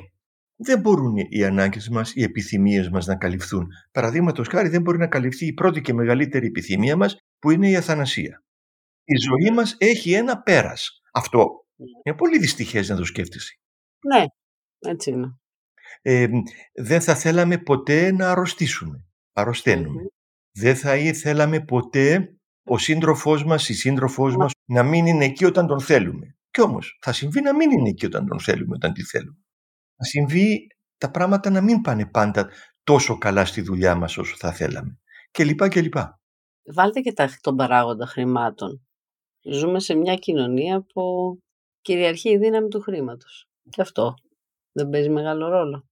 δεν 0.55 0.79
μπορούν 0.79 1.15
οι 1.29 1.43
ανάγκες 1.43 1.89
μας, 1.89 2.15
οι 2.15 2.24
επιθυμίες 2.24 2.89
μας 2.89 3.05
να 3.05 3.15
καλυφθούν. 3.15 3.67
Παραδείγματος 3.91 4.48
χάρη 4.48 4.69
δεν 4.69 4.81
μπορεί 4.81 4.98
να 4.98 5.08
καλυφθεί 5.08 5.46
η 5.46 5.53
πρώτη 5.53 5.81
και 5.81 5.93
μεγαλύτερη 5.93 6.48
επιθυμία 6.48 6.96
μας 6.96 7.17
που 7.39 7.51
είναι 7.51 7.69
η 7.69 7.75
αθανασία. 7.75 8.43
Η 9.03 9.15
ζωή 9.17 9.55
μας 9.55 9.75
έχει 9.77 10.13
ένα 10.13 10.41
πέρας. 10.41 11.01
Αυτό 11.13 11.67
είναι 12.03 12.15
πολύ 12.15 12.39
δυστυχές 12.39 12.89
να 12.89 12.95
το 12.95 13.05
σκέφτεσαι. 13.05 13.59
Ναι, 14.07 14.25
έτσι 14.79 15.09
είναι. 15.09 15.39
Ε, 16.01 16.27
δεν 16.74 17.01
θα 17.01 17.15
θέλαμε 17.15 17.57
ποτέ 17.57 18.12
να 18.12 18.31
αρρωστήσουμε. 18.31 19.05
Αρρωσταίνουμε. 19.33 20.01
Δεν 20.51 20.75
θα 20.75 20.95
ήθελαμε 20.95 21.59
ποτέ 21.65 22.33
ο 22.63 22.77
σύντροφός 22.77 23.43
μας, 23.45 23.69
η 23.69 23.74
σύντροφός 23.74 24.36
μας 24.36 24.51
να 24.65 24.83
μην 24.83 25.05
είναι 25.05 25.25
εκεί 25.25 25.45
όταν 25.45 25.67
τον 25.67 25.79
θέλουμε. 25.79 26.36
Κι 26.51 26.62
όμως 26.62 26.98
θα 27.01 27.13
συμβεί 27.13 27.41
να 27.41 27.55
μην 27.55 27.71
είναι 27.71 27.89
εκεί 27.89 28.05
όταν 28.05 28.27
τον 28.27 28.39
θέλουμε, 28.39 28.75
όταν 28.75 28.93
τη 28.93 29.03
θέλουμε. 29.03 29.38
Θα 29.95 30.03
συμβεί 30.03 30.67
τα 30.98 31.12
πράγματα 31.12 31.50
να 31.50 31.62
μην 31.62 31.81
πάνε 31.81 32.05
πάντα 32.05 32.50
τόσο 32.83 33.17
καλά 33.17 33.45
στη 33.45 33.62
δουλειά 33.62 33.95
μας 33.95 34.17
όσο 34.17 34.36
θα 34.38 34.51
θέλαμε. 34.51 35.00
Και 35.31 35.43
λοιπά 35.43 35.67
και 35.67 35.81
λοιπά. 35.81 36.21
Βάλτε 36.74 37.00
και 37.00 37.13
τον 37.41 37.55
παράγοντα 37.55 38.05
χρημάτων. 38.05 38.88
Ζούμε 39.41 39.79
σε 39.79 39.95
μια 39.95 40.15
κοινωνία 40.15 40.86
που 40.93 41.03
κυριαρχεί 41.81 42.29
η 42.29 42.38
δύναμη 42.38 42.67
του 42.67 42.81
χρήματος. 42.81 43.48
Και 43.69 43.81
αυτό 43.81 44.13
δεν 44.71 44.89
παίζει 44.89 45.09
μεγάλο 45.09 45.48
ρόλο. 45.50 45.86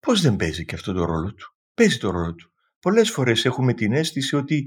Πώς 0.00 0.20
δεν 0.20 0.36
παίζει 0.36 0.64
και 0.64 0.74
αυτό 0.74 0.92
το 0.92 1.04
ρόλο 1.04 1.34
του; 1.34 1.54
Παίζει 1.74 1.98
το 1.98 2.10
ρόλο 2.10 2.34
του. 2.34 2.52
Πολλές 2.80 3.10
φορές 3.10 3.44
έχουμε 3.44 3.74
την 3.74 3.92
αίσθηση 3.92 4.36
ότι 4.36 4.66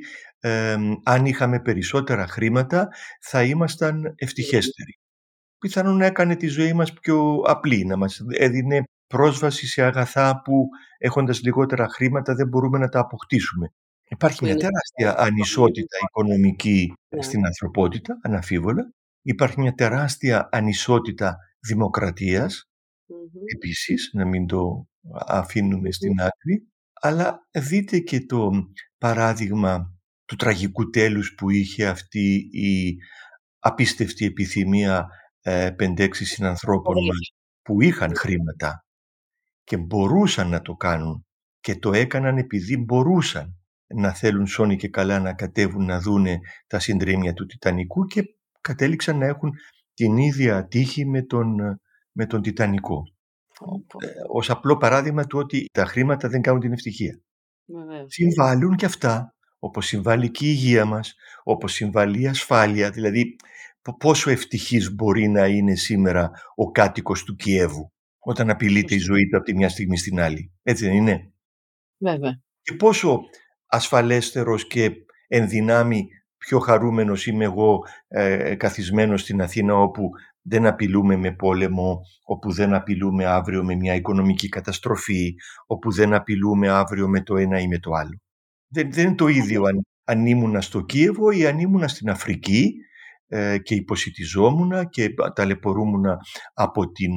αν 1.03 1.25
είχαμε 1.25 1.60
περισσότερα 1.60 2.27
χρήματα 2.27 2.89
θα 3.22 3.43
ήμασταν 3.43 4.13
ευτυχέστεροι. 4.17 5.00
Πιθανόν 5.57 5.98
να 5.98 6.05
έκανε 6.05 6.36
τη 6.36 6.48
ζωή 6.48 6.74
μας 6.74 6.93
πιο 6.93 7.41
απλή, 7.46 7.86
να 7.86 7.98
μας 7.98 8.22
έδινε 8.29 8.84
πρόσβαση 9.07 9.67
σε 9.67 9.81
αγαθά 9.81 10.41
που 10.41 10.67
έχοντας 10.98 11.41
λιγότερα 11.41 11.88
χρήματα 11.89 12.36
δεν 12.36 12.48
μπορούμε 12.48 12.77
να 12.77 12.89
τα 12.89 13.00
αποκτήσουμε. 13.00 13.72
Υπάρχει 14.10 14.43
μια 14.43 14.55
τεράστια 14.55 15.17
ανισότητα 15.17 15.98
οικονομική 16.07 16.93
ναι. 17.15 17.22
στην 17.22 17.46
ανθρωπότητα, 17.46 18.19
αναφίβολα. 18.22 18.91
Υπάρχει 19.29 19.60
μια 19.60 19.74
τεράστια 19.74 20.50
ανισότητα 20.51 21.38
δημοκρατίας, 21.60 22.69
επίσης, 23.55 24.10
να 24.13 24.25
μην 24.25 24.46
το 24.46 24.88
αφήνουμε 25.27 25.91
στην 25.91 26.22
άκρη. 26.22 26.67
Αλλά 27.01 27.48
δείτε 27.51 28.00
και 28.00 28.25
το 28.25 28.50
παράδειγμα 28.98 29.93
του 30.25 30.36
τραγικού 30.36 30.89
τέλους 30.89 31.34
που 31.38 31.50
είχε 31.50 31.88
αυτή 31.88 32.36
η 32.51 32.96
απίστευτη 33.60 34.25
επιθυμία 34.25 35.07
ε, 35.41 35.69
5-6 35.79 36.10
συνανθρώπων 36.13 37.05
μας 37.05 37.34
που 37.62 37.81
είχαν 37.81 38.15
χρήματα 38.15 38.86
και 39.63 39.77
μπορούσαν 39.77 40.50
να 40.50 40.62
το 40.62 40.74
κάνουν 40.74 41.25
και 41.60 41.75
το 41.75 41.93
έκαναν 41.93 42.38
επειδή 42.38 42.77
μπορούσαν 42.77 43.57
να 43.88 44.13
θέλουν 44.13 44.48
σώνει 44.48 44.75
και 44.75 44.89
καλά 44.89 45.19
να 45.19 45.34
κατέβουν 45.34 45.86
να 45.86 46.00
δούνε 46.00 46.39
τα 46.67 46.79
συντρίμια 46.79 47.34
του 47.34 47.46
Τιτανικού 47.46 48.05
και 48.05 48.24
κατέληξαν 48.68 49.18
να 49.18 49.26
έχουν 49.26 49.54
την 49.94 50.18
ίδια 50.18 50.68
τύχη 50.68 51.06
με 51.06 51.22
τον, 51.22 51.56
με 52.12 52.26
τον 52.26 52.42
Τιτανικό. 52.42 53.04
Ε, 54.00 54.08
ως 54.28 54.50
απλό 54.50 54.78
παράδειγμα 54.78 55.26
του 55.26 55.40
ότι 55.40 55.66
τα 55.72 55.86
χρήματα 55.86 56.30
δεν 56.30 56.42
κάνουν 56.42 56.60
την 56.60 56.72
ευτυχία. 56.72 57.22
Συμβάλλουν 58.06 58.76
και 58.76 58.86
αυτά, 58.86 59.36
όπως 59.60 59.86
συμβάλλει 59.86 60.32
και 60.32 60.46
η 60.46 60.50
υγεία 60.52 60.86
μας, 60.86 61.16
όπως 61.44 61.74
συμβάλλει 61.74 62.22
η 62.22 62.28
ασφάλεια, 62.28 62.90
δηλαδή 62.90 63.36
πόσο 63.98 64.30
ευτυχής 64.30 64.96
μπορεί 64.96 65.28
να 65.28 65.48
είναι 65.48 65.76
σήμερα 65.76 66.32
ο 66.56 66.72
κάτοικος 66.72 67.24
του 67.24 67.36
Κιέβου 67.36 67.92
όταν 68.20 68.50
απειλείται 68.50 68.96
η 68.96 69.00
ζωή 69.00 69.28
του 69.28 69.38
από 69.38 69.46
τη 69.46 69.56
μια 69.56 69.70
στιγμή 69.70 69.98
στην 69.98 70.20
άλλη. 70.20 70.52
Έτσι 70.64 70.86
δεν 70.86 70.94
είναι; 70.94 71.32
Βέβαια. 71.98 72.42
Και 72.62 72.74
πόσο 72.74 73.20
ασφαλέστερος 73.66 74.68
και 74.68 74.92
ενδυνάμει 75.28 76.08
πιο 76.48 76.60
χαρούμενος 76.60 77.25
είμαι 77.25 77.44
εγώ 77.44 77.80
ε, 78.08 78.56
καθισμένος 78.56 79.22
στην 79.22 79.42
Αθήνα 79.42 79.74
όπου 79.74 80.10
δεν 80.42 80.66
απειλούμε 80.66 81.16
με 81.16 81.32
πόλεμο, 81.32 82.01
όπου 82.24 82.51
δεν 82.51 82.74
απειλούμε 82.74 83.25
αύριο 83.25 83.63
με 83.63 83.75
μια 83.75 83.96
οικονομική 83.96 84.50
καταστροφή, 84.50 85.36
όπου 85.66 85.92
δεν 85.92 86.13
απειλούμε 86.13 86.70
αύριο 86.70 87.08
με 87.08 87.22
το 87.22 87.38
ένα 87.38 87.60
ή 87.60 87.68
με 87.68 87.80
το 87.80 87.92
άλλο. 87.92 88.22
Δεν, 88.68 88.92
δεν 88.92 89.06
είναι 89.06 89.16
το 89.16 89.27
ίδιο 89.27 89.63
αν, 89.63 89.82
αν 90.04 90.25
ήμουνα 90.25 90.62
στο 90.62 90.82
Κίεβο 90.82 91.32
ή 91.32 91.46
αν 91.46 91.60
ήμουνα 91.60 91.88
στην 91.88 92.10
Αφρική 92.10 92.74
ε, 93.27 93.58
και 93.58 93.75
υποσυτιζόμουν 93.75 94.89
και 94.89 95.13
ταλαιπωρούμουν 95.36 96.06
από 96.54 96.92
την, 96.92 97.12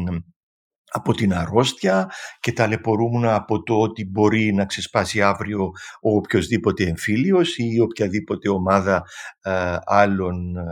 από 0.93 1.13
την 1.13 1.35
αρρώστια 1.35 2.11
και 2.41 2.53
ταλαιπωρούμουν 2.53 3.25
από 3.25 3.63
το 3.63 3.81
ότι 3.81 4.05
μπορεί 4.05 4.53
να 4.53 4.65
ξεσπάσει 4.65 5.23
αύριο 5.23 5.65
ο 6.03 6.17
οποιοδήποτε 6.17 6.85
εμφύλιος 6.85 7.59
ή 7.59 7.81
οποιαδήποτε 7.81 8.49
ομάδα 8.49 9.03
ε, 9.43 9.77
άλλων 9.85 10.57
ε, 10.57 10.63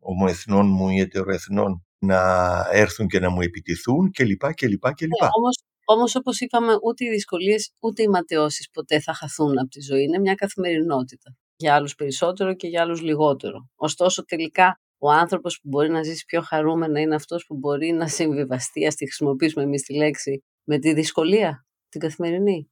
ομοεθνών 0.00 0.66
μου 0.66 0.88
ή 0.88 1.00
ετεροεθνών 1.00 1.86
να 1.98 2.20
έρθουν 2.70 3.06
και 3.06 3.20
να 3.20 3.30
μου 3.30 3.40
επιτηθούν 3.40 4.10
κλπ. 4.10 4.54
κλπ, 4.54 4.94
κλπ. 4.94 5.20
Ναι, 5.20 5.28
όμως, 5.36 5.62
όμως 5.84 6.14
όπως 6.14 6.40
είπαμε 6.40 6.72
ούτε 6.82 7.04
οι 7.04 7.08
δυσκολίες 7.08 7.72
ούτε 7.80 8.02
οι 8.02 8.08
ματαιώσεις 8.08 8.70
ποτέ 8.70 9.00
θα 9.00 9.14
χαθούν 9.14 9.58
από 9.58 9.68
τη 9.68 9.80
ζωή. 9.80 10.02
Είναι 10.02 10.18
μια 10.18 10.34
καθημερινότητα. 10.34 11.36
Για 11.56 11.74
άλλους 11.74 11.94
περισσότερο 11.94 12.54
και 12.54 12.68
για 12.68 12.82
άλλους 12.82 13.00
λιγότερο. 13.00 13.68
Ωστόσο 13.74 14.24
τελικά 14.24 14.80
ο 14.98 15.10
άνθρωπος 15.10 15.60
που 15.62 15.68
μπορεί 15.68 15.90
να 15.90 16.02
ζήσει 16.02 16.24
πιο 16.24 16.40
χαρούμενα 16.40 17.00
είναι 17.00 17.14
αυτός 17.14 17.44
που 17.46 17.56
μπορεί 17.56 17.92
να 17.92 18.08
συμβιβαστεί, 18.08 18.86
ας 18.86 18.94
τη 18.94 19.04
χρησιμοποιήσουμε 19.04 19.64
εμείς 19.64 19.82
τη 19.82 19.94
λέξη, 19.94 20.44
με 20.64 20.78
τη 20.78 20.92
δυσκολία, 20.94 21.66
την 21.88 22.00
καθημερινή. 22.00 22.70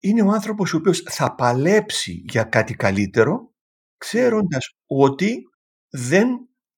Είναι 0.00 0.22
ο 0.22 0.30
άνθρωπος 0.30 0.74
ο 0.74 0.76
οποίος 0.76 1.00
θα 1.00 1.34
παλέψει 1.34 2.24
για 2.28 2.44
κάτι 2.44 2.74
καλύτερο, 2.74 3.52
ξέροντας 3.96 4.74
ότι 4.86 5.42
δεν 5.90 6.28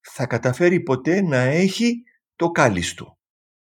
θα 0.00 0.26
καταφέρει 0.26 0.80
ποτέ 0.80 1.22
να 1.22 1.38
έχει 1.38 2.02
το 2.34 2.50
κάλιστο. 2.50 3.18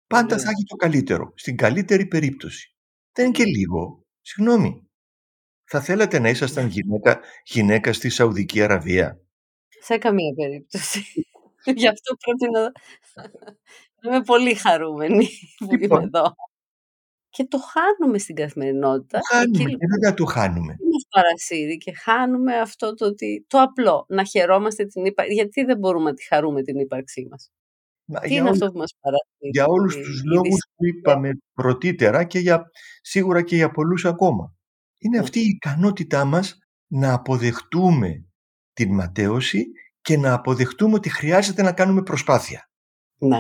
Πάντα 0.06 0.38
θα 0.38 0.50
έχει 0.50 0.64
το 0.66 0.76
καλύτερο, 0.76 1.32
στην 1.35 1.56
καλύτερη 1.56 2.06
περίπτωση. 2.06 2.76
Δεν 3.12 3.25
είναι 3.25 3.35
και 3.35 3.44
λίγο. 3.44 4.04
Συγγνώμη. 4.20 4.87
Θα 5.64 5.80
θέλατε 5.80 6.18
να 6.18 6.28
ήσασταν 6.28 6.66
γυναίκα, 6.66 7.20
γυναίκα 7.44 7.92
στη 7.92 8.08
Σαουδική 8.08 8.62
Αραβία; 8.62 9.25
Σε 9.80 9.99
καμία 9.99 10.35
περίπτωση. 10.35 11.26
Γι' 11.64 11.88
αυτό 11.88 12.14
πρέπει 12.14 12.52
να... 12.52 12.73
Είμαι 14.02 14.23
πολύ 14.23 14.54
χαρούμενη 14.54 15.28
που 15.59 15.64
είμαι 15.64 15.76
λοιπόν. 15.76 16.02
εδώ. 16.02 16.35
Και 17.28 17.45
το 17.45 17.59
χάνουμε 17.59 18.18
στην 18.18 18.35
καθημερινότητα. 18.35 19.18
Το 19.18 19.37
χάνουμε 19.37 19.71
και 19.71 19.87
δεν 20.00 20.14
το 20.14 20.25
χάνουμε. 20.25 20.73
Είναι 20.73 21.02
παρασύρει 21.11 21.76
και 21.76 21.92
χάνουμε 21.92 22.59
αυτό 22.59 22.95
το, 22.95 23.06
ότι, 23.06 23.45
το 23.49 23.61
απλό, 23.61 24.04
να 24.09 24.25
χαιρόμαστε 24.25 24.85
την 24.85 25.04
ύπαρξη. 25.04 25.35
Γιατί 25.35 25.64
δεν 25.64 25.78
μπορούμε 25.78 26.11
να 26.11 26.16
τη 26.16 26.26
χαρούμε 26.26 26.62
την 26.62 26.78
ύπαρξή 26.78 27.26
μας; 27.30 27.50
Μα, 28.04 28.21
Τι 28.21 28.35
είναι 28.35 28.49
αυτό 28.49 28.66
που 28.66 28.78
μας 28.78 28.95
παρασύρει. 29.00 29.50
Για 29.50 29.66
όλους 29.66 29.97
τους 29.97 30.23
λόγους 30.25 30.68
που 30.76 30.87
είπαμε 30.87 31.30
πρωτήτερα 31.54 32.25
και 32.25 32.38
για, 32.38 32.71
σίγουρα 33.00 33.42
και 33.42 33.56
για 33.56 33.71
πολλούς 33.71 34.04
ακόμα. 34.04 34.54
Είναι 34.99 35.16
ναι. 35.16 35.23
αυτή 35.23 35.38
η 35.38 35.49
ικανότητά 35.49 36.25
μας 36.25 36.59
να 36.87 37.12
αποδεχτούμε 37.12 38.25
την 38.76 38.95
ματέωση 38.95 39.64
και 40.00 40.16
να 40.16 40.33
αποδεχτούμε 40.33 40.95
ότι 40.95 41.09
χρειάζεται 41.09 41.62
να 41.62 41.73
κάνουμε 41.73 42.02
προσπάθεια. 42.02 42.71
Ναι. 43.18 43.38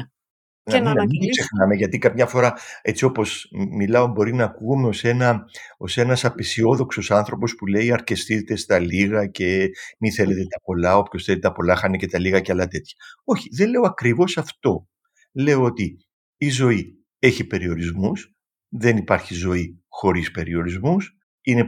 Και 0.62 0.80
να, 0.80 0.94
να 0.94 1.04
μην 1.04 1.30
ξεχνάμε, 1.30 1.74
γιατί 1.74 1.98
κάποια 1.98 2.26
φορά 2.26 2.54
έτσι 2.82 3.04
όπως 3.04 3.48
μιλάω 3.70 4.06
μπορεί 4.06 4.34
να 4.34 4.44
ακούγουμε 4.44 4.88
ως, 4.88 5.04
ένα, 5.04 5.44
ως 5.76 5.96
ένας 5.96 6.24
απεσιόδοξος 6.24 7.10
άνθρωπος 7.10 7.54
που 7.54 7.66
λέει 7.66 7.92
αρκεστείτε 7.92 8.56
στα 8.56 8.78
λίγα 8.78 9.26
και 9.26 9.68
μη 9.98 10.10
θέλετε 10.10 10.40
τα 10.40 10.60
πολλά, 10.62 10.96
όποιος 10.96 11.24
θέλει 11.24 11.38
τα 11.38 11.52
πολλά 11.52 11.76
χάνει 11.76 11.98
και 11.98 12.06
τα 12.06 12.18
λίγα 12.18 12.40
και 12.40 12.52
άλλα 12.52 12.66
τέτοια. 12.66 12.96
Όχι, 13.24 13.48
δεν 13.56 13.68
λέω 13.68 13.82
ακριβώς 13.82 14.38
αυτό. 14.38 14.88
Λέω 15.32 15.62
ότι 15.62 15.96
η 16.36 16.48
ζωή 16.50 17.04
έχει 17.18 17.46
περιορισμούς, 17.46 18.32
δεν 18.68 18.96
υπάρχει 18.96 19.34
ζωή 19.34 19.84
χωρίς 19.88 20.30
περιορισμούς. 20.30 21.16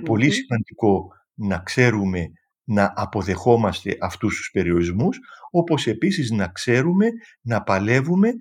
πολύ 0.05 0.31
σημαντικό 0.31 1.09
να 1.35 1.59
ξέρουμε 1.59 2.29
να 2.69 2.93
αποδεχόμαστε 2.97 3.97
αυτούς 4.01 4.37
τους 4.37 4.51
περιορισμούς, 4.51 5.19
όπως 5.51 5.87
επίσης 5.87 6.31
να 6.31 6.49
ξέρουμε 6.49 7.07
να 7.41 7.63
παλεύουμε 7.63 8.33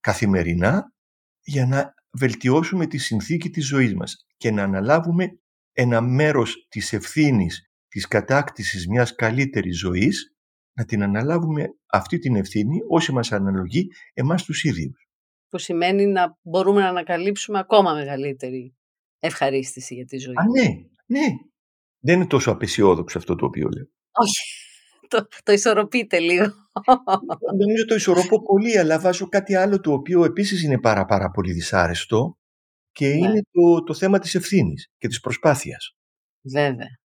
καθημερινά 0.00 0.92
για 1.42 1.66
να 1.66 1.94
βελτιώσουμε 2.10 2.86
τη 2.86 2.98
συνθήκη 2.98 3.50
της 3.50 3.66
ζωής 3.66 3.94
μας 3.94 4.26
και 4.36 4.50
να 4.50 4.62
αναλάβουμε 4.62 5.38
ένα 5.72 6.00
μέρος 6.00 6.66
της 6.68 6.92
ευθύνης 6.92 7.70
της 7.88 8.08
κατάκτησης 8.08 8.88
μιας 8.88 9.14
καλύτερης 9.14 9.78
ζωής, 9.78 10.36
να 10.72 10.84
την 10.84 11.02
αναλάβουμε 11.02 11.66
αυτή 11.86 12.18
την 12.18 12.36
ευθύνη 12.36 12.78
όσοι 12.88 13.12
μας 13.12 13.32
αναλογεί 13.32 13.88
εμάς 14.12 14.44
τους 14.44 14.64
ίδιους. 14.64 15.08
Που 15.48 15.58
σημαίνει 15.58 16.06
να 16.06 16.38
μπορούμε 16.42 16.80
να 16.80 16.88
ανακαλύψουμε 16.88 17.58
ακόμα 17.58 17.92
μεγαλύτερη 17.94 18.74
ευχαρίστηση 19.18 19.94
για 19.94 20.04
τη 20.04 20.18
ζωή. 20.18 20.34
Α, 20.36 20.44
ναι, 20.44 20.68
ναι. 21.06 21.26
Δεν 22.04 22.16
είναι 22.16 22.26
τόσο 22.26 22.50
απεσιόδοξο 22.50 23.18
αυτό 23.18 23.34
το 23.34 23.46
οποίο 23.46 23.68
λέω. 23.68 23.86
Όχι. 24.12 24.42
Το, 25.08 25.26
το 25.42 25.52
ισορροπείτε 25.52 26.18
λίγο. 26.18 26.44
Νομίζω 27.58 27.84
το 27.84 27.94
ισορροπώ 27.94 28.42
πολύ, 28.42 28.78
αλλά 28.78 28.98
βάζω 28.98 29.28
κάτι 29.28 29.54
άλλο 29.54 29.80
το 29.80 29.92
οποίο 29.92 30.24
επίσης 30.24 30.62
είναι 30.62 30.80
πάρα 30.80 31.04
πάρα 31.04 31.30
πολύ 31.30 31.52
δυσάρεστο. 31.52 32.36
και 32.92 33.06
ναι. 33.06 33.14
είναι 33.14 33.42
το, 33.50 33.82
το 33.82 33.94
θέμα 33.94 34.18
της 34.18 34.34
ευθύνης 34.34 34.88
και 34.98 35.08
της 35.08 35.20
προσπάθειας. 35.20 35.94
Βέβαια. 36.42 36.98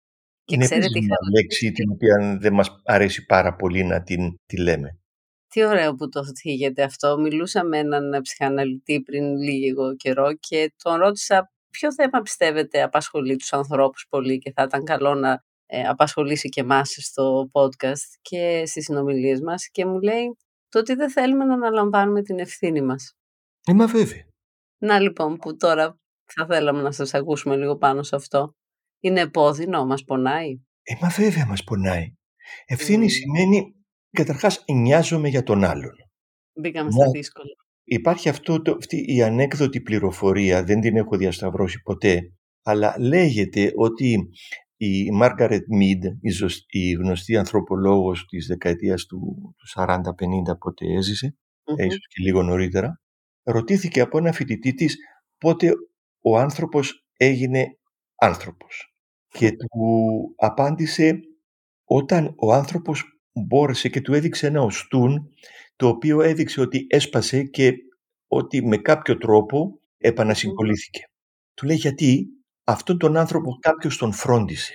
Και 0.45 0.55
είναι 0.55 0.65
επίσης 0.65 1.07
μια 1.07 1.17
λέξη 1.35 1.73
την 1.73 1.91
οποία 1.91 2.39
δεν 2.41 2.53
μας 2.53 2.81
αρέσει 2.85 3.25
πάρα 3.25 3.55
πολύ 3.57 3.85
να 3.85 4.03
την 4.03 4.39
τη 4.47 4.57
λέμε. 4.57 4.99
Τι 5.49 5.65
ωραίο 5.65 5.95
που 5.95 6.09
το 6.09 6.23
θίγεται 6.41 6.83
αυτό. 6.83 7.19
Μιλούσα 7.19 7.65
με 7.65 7.79
έναν 7.79 8.21
ψυχαναλυτή 8.23 9.03
πριν 9.03 9.37
λίγο 9.37 9.97
καιρό 9.97 10.35
και 10.35 10.73
τον 10.83 10.97
ρώτησα 10.97 11.53
ποιο 11.71 11.95
θέμα 11.95 12.21
πιστεύετε 12.23 12.83
απασχολεί 12.83 13.37
τους 13.37 13.53
ανθρώπους 13.53 14.07
πολύ 14.09 14.39
και 14.39 14.53
θα 14.53 14.63
ήταν 14.63 14.85
καλό 14.85 15.15
να 15.15 15.45
ε, 15.67 15.83
απασχολήσει 15.83 16.49
και 16.49 16.61
εμάς 16.61 16.97
στο 17.01 17.51
podcast 17.53 18.19
και 18.21 18.63
στις 18.67 18.85
συνομιλίες 18.85 19.41
μας 19.41 19.69
και 19.71 19.87
μου 19.87 20.01
λέει 20.01 20.37
το 20.69 20.79
ότι 20.79 20.95
δεν 20.95 21.11
θέλουμε 21.11 21.45
να 21.45 21.55
αναλαμβάνουμε 21.55 22.23
την 22.23 22.39
ευθύνη 22.39 22.83
μας. 22.83 23.17
Είμαι 23.67 23.87
βέβαια. 23.87 24.27
Να 24.79 25.01
λοιπόν 25.01 25.37
που 25.37 25.57
τώρα 25.57 25.99
θα 26.25 26.47
θέλαμε 26.47 26.83
να 26.83 26.93
σας 26.93 27.15
ακούσουμε 27.15 27.57
λίγο 27.57 27.77
πάνω 27.77 28.03
σε 28.03 28.17
αυτό. 28.17 28.55
Είναι 29.01 29.21
επώδυνο, 29.21 29.87
μας 29.87 30.05
πονάει; 30.05 30.49
Είμαι 30.89 31.09
βέβαια 31.17 31.47
μας 31.47 31.65
πονάει. 31.65 32.13
Ευθύνη 32.67 33.11
σημαίνει 33.11 33.75
καταρχάς 34.11 34.65
νοιάζομαι 34.73 35.29
για 35.29 35.43
τον 35.43 35.65
άλλον. 35.65 35.95
Μπήκαμε 36.61 36.91
στα 36.91 37.11
δύσκολα. 37.11 37.55
Υπάρχει 37.91 38.29
αυτό 38.29 38.63
το, 38.63 38.77
αυτή 38.79 39.05
η 39.15 39.23
ανέκδοτη 39.23 39.81
πληροφορία, 39.81 40.65
δεν 40.65 40.81
την 40.81 40.97
έχω 40.97 41.17
διασταυρώσει 41.17 41.81
ποτέ, 41.83 42.33
αλλά 42.63 42.95
λέγεται 42.99 43.73
ότι 43.75 44.29
η 44.77 45.11
Μάργαρετ 45.11 45.65
Μίντ, 45.69 46.05
η 46.67 46.91
γνωστή 46.93 47.37
ανθρωπολόγος 47.37 48.27
της 48.27 48.47
δεκαετίας 48.47 49.05
του, 49.05 49.19
του 49.57 49.83
40-50 49.83 50.59
πότε 50.59 50.87
έζησε, 50.97 51.37
mm 51.65 51.85
ίσως 51.87 52.07
και 52.09 52.23
λίγο 52.23 52.43
νωρίτερα, 52.43 53.01
ρωτήθηκε 53.43 54.01
από 54.01 54.19
ένα 54.19 54.33
φοιτητή 54.33 54.75
της 54.75 54.97
πότε 55.39 55.73
ο 56.21 56.39
άνθρωπος 56.39 57.07
έγινε 57.17 57.67
άνθρωπος. 58.17 58.95
Και 59.29 59.51
του 59.51 60.35
απάντησε 60.37 61.21
όταν 61.85 62.35
ο 62.37 62.53
άνθρωπος 62.53 63.05
μπόρεσε 63.33 63.89
και 63.89 64.01
του 64.01 64.15
έδειξε 64.15 64.47
ένα 64.47 64.63
οστούν 64.63 65.29
το 65.79 65.89
οποίο 65.89 66.21
έδειξε 66.21 66.61
ότι 66.61 66.87
έσπασε 66.89 67.43
και 67.43 67.73
ότι 68.27 68.67
με 68.67 68.77
κάποιο 68.77 69.17
τρόπο 69.17 69.81
επανασυγκολήθηκε. 69.99 71.01
Του 71.55 71.67
λέει 71.67 71.77
γιατί 71.77 72.27
αυτόν 72.65 72.99
τον 72.99 73.17
άνθρωπο 73.17 73.59
κάποιος 73.61 73.97
τον 73.97 74.13
φρόντισε. 74.13 74.75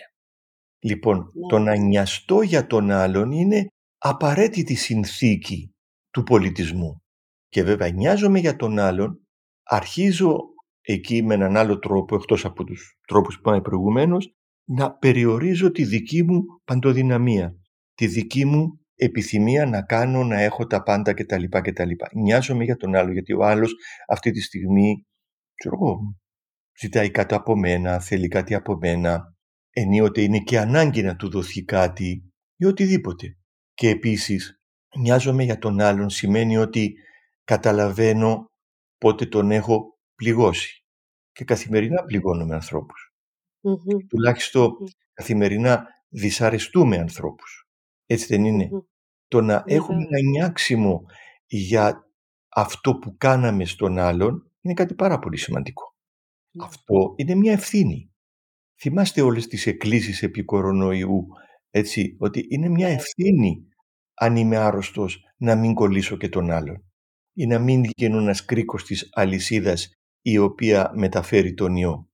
Λοιπόν, 0.80 1.18
ναι. 1.18 1.48
το 1.50 1.60
να 1.60 1.76
νοιαστώ 1.76 2.42
για 2.42 2.68
τον 2.68 2.92
άλλον 2.92 3.32
είναι 3.32 3.68
απαραίτητη 3.98 4.76
συνθήκη 4.76 5.74
του 6.12 6.24
πολιτισμού. 6.24 7.02
Και 7.48 7.64
βέβαια 7.64 7.90
νοιάζομαι 7.90 8.40
για 8.40 8.56
τον 8.56 8.80
άλλον, 8.80 9.28
αρχίζω 9.64 10.38
εκεί 10.82 11.24
με 11.24 11.34
έναν 11.34 11.58
άλλο 11.58 11.80
τρόπο, 11.80 12.16
εκτός 12.16 12.46
από 12.46 12.64
τους 12.64 12.98
τρόπους 13.08 13.36
που 13.36 13.42
είπαμε 13.42 13.62
προηγουμένως, 13.62 14.34
να 14.70 14.94
περιορίζω 14.94 15.72
τη 15.72 15.84
δική 15.84 16.24
μου 16.24 16.42
παντοδυναμία, 16.64 17.56
τη 17.94 18.08
δική 18.08 18.46
μου 18.46 18.83
επιθυμία 18.96 19.66
να 19.66 19.82
κάνω, 19.82 20.24
να 20.24 20.42
έχω 20.42 20.68
τα 20.68 20.84
πάντα 20.84 21.14
κτλ. 21.14 21.44
κτλ. 21.50 21.90
Νοιάζομαι 22.16 22.64
για 22.64 22.76
τον 22.76 22.96
άλλο, 22.96 23.12
γιατί 23.12 23.34
ο 23.34 23.44
άλλος 23.44 23.74
αυτή 24.08 24.32
τη 24.32 24.42
στιγμή, 24.42 25.06
ξέρω 25.56 25.76
εγώ, 25.76 26.00
ζητάει 26.80 27.12
κάτι 27.12 27.34
από 27.34 27.56
μένα, 27.56 28.00
θέλει 28.00 28.28
κάτι 28.28 28.54
από 28.54 28.78
μένα, 28.78 29.36
ενίοτε 29.70 30.22
είναι 30.22 30.40
και 30.40 30.60
ανάγκη 30.60 31.02
να 31.02 31.16
του 31.16 31.30
δοθεί 31.30 31.64
κάτι 31.64 32.34
ή 32.56 32.66
οτιδήποτε. 32.66 33.38
Και 33.74 33.90
επίσης, 33.90 34.60
νοιάζομαι 35.00 35.44
για 35.44 35.58
τον 35.58 35.80
άλλον 35.80 36.10
σημαίνει 36.10 36.58
ότι 36.58 36.94
καταλαβαίνω 37.44 38.46
πότε 38.98 39.26
τον 39.26 39.52
έχω 39.52 39.98
πληγώσει. 40.16 40.86
Και 41.32 41.44
καθημερινά 41.44 42.04
πληγώνω 42.04 42.46
με 42.46 42.54
ανθρώπους. 42.54 43.14
Mm-hmm. 43.62 44.06
Τουλάχιστον 44.08 44.72
καθημερινά 45.14 45.88
δυσαρεστούμε 46.10 46.98
ανθρώπους. 46.98 47.68
Έτσι 48.06 48.26
δεν 48.26 48.46
είναι; 48.46 48.70
Το 49.34 49.42
να 49.42 49.64
έχουμε 49.66 50.04
ένα 50.04 50.30
νιάξιμο 50.30 51.06
για 51.46 52.08
αυτό 52.50 52.96
που 52.96 53.16
κάναμε 53.18 53.66
στον 53.66 53.98
άλλον 53.98 54.52
είναι 54.62 54.74
κάτι 54.74 54.94
πάρα 54.94 55.20
πολύ 55.20 55.38
σημαντικό. 55.38 55.96
Ναι. 56.52 56.66
Αυτό 56.66 57.14
είναι 57.16 57.36
μια 57.36 57.52
ευθύνη. 57.52 58.12
Θυμάστε 58.82 59.22
όλες 59.22 59.48
τις 59.48 59.68
εκκλήσεις 59.68 60.24
επί 60.24 60.44
κορονοϊού, 60.44 61.28
έτσι, 61.70 62.16
ότι 62.20 62.46
είναι 62.50 62.70
μια 62.70 62.88
ναι. 62.88 62.94
ευθύνη 62.94 63.68
αν 64.14 64.36
είμαι 64.36 64.58
άρρωστος 64.58 65.24
να 65.38 65.56
μην 65.56 65.74
κολλήσω 65.74 66.18
και 66.18 66.30
τον 66.30 66.52
άλλον 66.52 66.84
ή 67.34 67.46
να 67.46 67.60
μην 67.60 67.84
γίνω 67.96 68.18
ένας 68.18 68.46
κρίκος 68.46 68.84
της 68.84 69.10
αλυσίδας 69.12 69.92
η 70.22 70.38
οποία 70.38 70.92
μεταφέρει 70.96 71.54
τον 71.54 71.76
ιό. 71.76 72.10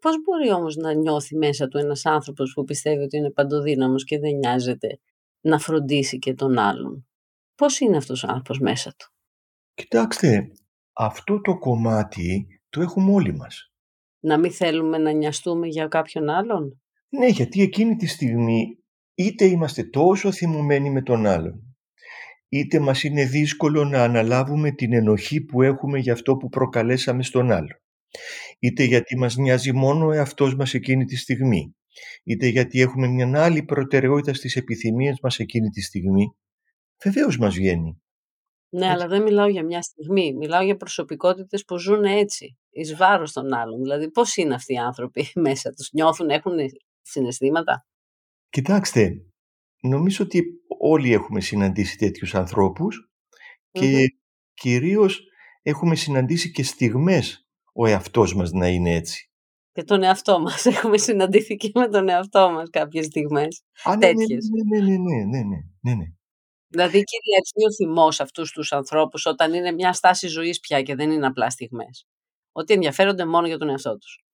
Πώς 0.00 0.14
μπορεί 0.22 0.52
όμως 0.52 0.76
να 0.76 0.92
νιώθει 0.92 1.36
μέσα 1.36 1.68
του 1.68 1.78
ένας 1.78 2.06
άνθρωπος 2.06 2.52
που 2.54 2.64
πιστεύει 2.64 3.02
ότι 3.02 3.16
είναι 3.16 3.30
παντοδύναμος 3.30 4.04
και 4.04 4.18
δεν 4.18 4.34
νοιάζεται; 4.34 4.98
Να 5.40 5.58
φροντίσει 5.58 6.18
και 6.18 6.34
τον 6.34 6.58
άλλον. 6.58 7.08
Πώς 7.54 7.80
είναι 7.80 7.96
αυτός 7.96 8.22
ο 8.22 8.26
άνθρωπος 8.28 8.58
μέσα 8.58 8.94
του; 8.98 9.12
Κοιτάξτε, 9.74 10.50
αυτό 10.92 11.40
το 11.40 11.58
κομμάτι 11.58 12.46
το 12.68 12.80
έχουμε 12.80 13.12
όλοι 13.12 13.34
μας. 13.34 13.72
Να 14.20 14.38
μην 14.38 14.52
θέλουμε 14.52 14.98
να 14.98 15.10
νοιαστούμε 15.12 15.66
για 15.66 15.86
κάποιον 15.86 16.28
άλλον; 16.28 16.82
Ναι, 17.08 17.26
γιατί 17.26 17.62
εκείνη 17.62 17.96
τη 17.96 18.06
στιγμή 18.06 18.78
είτε 19.14 19.44
είμαστε 19.44 19.84
τόσο 19.84 20.32
θυμωμένοι 20.32 20.90
με 20.90 21.02
τον 21.02 21.26
άλλον, 21.26 21.76
είτε 22.48 22.78
μας 22.78 23.02
είναι 23.02 23.24
δύσκολο 23.24 23.84
να 23.84 24.02
αναλάβουμε 24.02 24.70
την 24.70 24.92
ενοχή 24.92 25.40
που 25.40 25.62
έχουμε 25.62 25.98
για 25.98 26.12
αυτό 26.12 26.36
που 26.36 26.48
προκαλέσαμε 26.48 27.22
στον 27.22 27.50
άλλο. 27.50 27.80
Είτε 28.58 28.84
γιατί 28.84 29.16
μας 29.16 29.36
νοιάζει 29.36 29.72
μόνο 29.72 30.06
ο 30.06 30.12
εαυτός 30.12 30.54
μας 30.54 30.74
εκείνη 30.74 31.04
τη 31.04 31.16
στιγμή, 31.16 31.74
είτε 32.24 32.46
γιατί 32.46 32.80
έχουμε 32.80 33.06
μια 33.06 33.44
άλλη 33.44 33.62
προτεραιότητα 33.62 34.34
στις 34.34 34.56
επιθυμίες 34.56 35.18
μας 35.22 35.38
εκείνη 35.38 35.68
τη 35.68 35.80
στιγμή, 35.80 36.36
βεβαίως 37.04 37.38
μας 37.38 37.54
βγαίνει. 37.54 38.02
Ναι, 38.72 38.86
αλλά 38.88 39.06
δεν 39.06 39.22
μιλάω 39.22 39.48
για 39.48 39.64
μια 39.64 39.82
στιγμή. 39.82 40.34
Μιλάω 40.34 40.62
για 40.62 40.76
προσωπικότητες 40.76 41.64
που 41.64 41.78
ζουν 41.78 42.04
έτσι, 42.04 42.58
εις 42.70 42.96
βάρος 42.96 43.32
των 43.32 43.54
άλλων. 43.54 43.82
Δηλαδή, 43.82 44.10
πώς 44.10 44.36
είναι 44.36 44.54
αυτοί 44.54 44.72
οι 44.72 44.78
άνθρωποι 44.78 45.26
μέσα 45.48 45.70
τους, 45.70 45.90
νιώθουν, 45.92 46.28
έχουν 46.28 46.56
συναισθήματα; 47.02 47.86
Κοιτάξτε, 48.48 49.24
νομίζω 49.82 50.24
ότι 50.24 50.42
όλοι 50.78 51.12
έχουμε 51.12 51.40
συναντήσει 51.40 51.96
τέτοιους 51.96 52.34
ανθρώπους 52.34 53.10
και 53.70 54.04
κυρίως 54.54 55.20
έχουμε 55.62 55.94
συναντήσει 55.94 56.50
και 56.50 56.62
στιγμές 56.62 57.46
ο 57.72 57.86
εαυτός 57.86 58.34
μας 58.34 58.50
να 58.50 58.68
είναι 58.68 58.94
έτσι 58.94 59.29
και 59.72 59.82
τον 59.82 60.02
εαυτό 60.02 60.40
μας 60.40 60.66
Έχουμε 60.72 60.98
συναντηθεί 60.98 61.56
και 61.56 61.70
με 61.74 61.88
τον 61.88 62.08
εαυτό 62.08 62.50
μας 62.50 62.70
κάποιες 62.70 63.06
στιγμές. 63.06 63.62
Α, 63.84 63.96
ναι 63.96 64.06
ναι, 64.06 64.12
ναι. 64.12 64.78
ναι, 64.78 64.86
ναι, 64.86 64.96
ναι, 64.96 65.24
ναι, 65.24 65.42
ναι, 65.42 65.56
ναι, 65.80 65.94
ναι. 65.94 66.04
Δηλαδή 66.72 67.02
κυριαρχεί 67.04 67.64
ο 67.68 67.72
θυμός 67.74 68.20
αυτούς 68.20 68.52
τους 68.52 68.72
ανθρώπους 68.72 69.26
όταν 69.26 69.54
είναι 69.54 69.72
μια 69.72 69.92
στάση 69.92 70.26
ζωής 70.26 70.60
πια 70.60 70.82
και 70.82 70.94
δεν 70.94 71.10
είναι 71.10 71.26
απλά 71.26 71.50
στιγμές. 71.50 72.06
Ότι 72.52 72.74
ενδιαφέρονται 72.74 73.24
μόνο 73.24 73.46
για 73.46 73.58
τον 73.58 73.68
εαυτό 73.68 73.98
τους. 73.98 74.24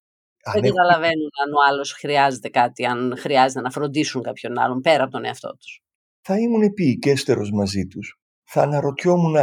Δεν 0.53 0.65
έχουν... 0.65 0.77
καταλαβαίνουν 0.77 1.31
αν 1.45 1.53
ο 1.53 1.73
άλλος 1.73 1.93
χρειάζεται 1.93 2.49
κάτι, 2.49 2.85
αν 2.85 3.17
χρειάζεται 3.19 3.61
να 3.61 3.71
φροντίσουν 3.71 4.23
κάποιον 4.23 4.59
άλλον 4.59 4.81
πέρα 4.81 5.03
από 5.03 5.13
τον 5.13 5.25
εαυτό 5.25 5.57
τους. 5.57 5.81
Θα 6.21 6.39
ήμουν 6.39 6.63
επίοικέστερος 6.63 7.51
μαζί 7.51 7.87
τους. 7.87 8.21
Θα 8.45 8.63
αναρωτιόμουν 8.63 9.37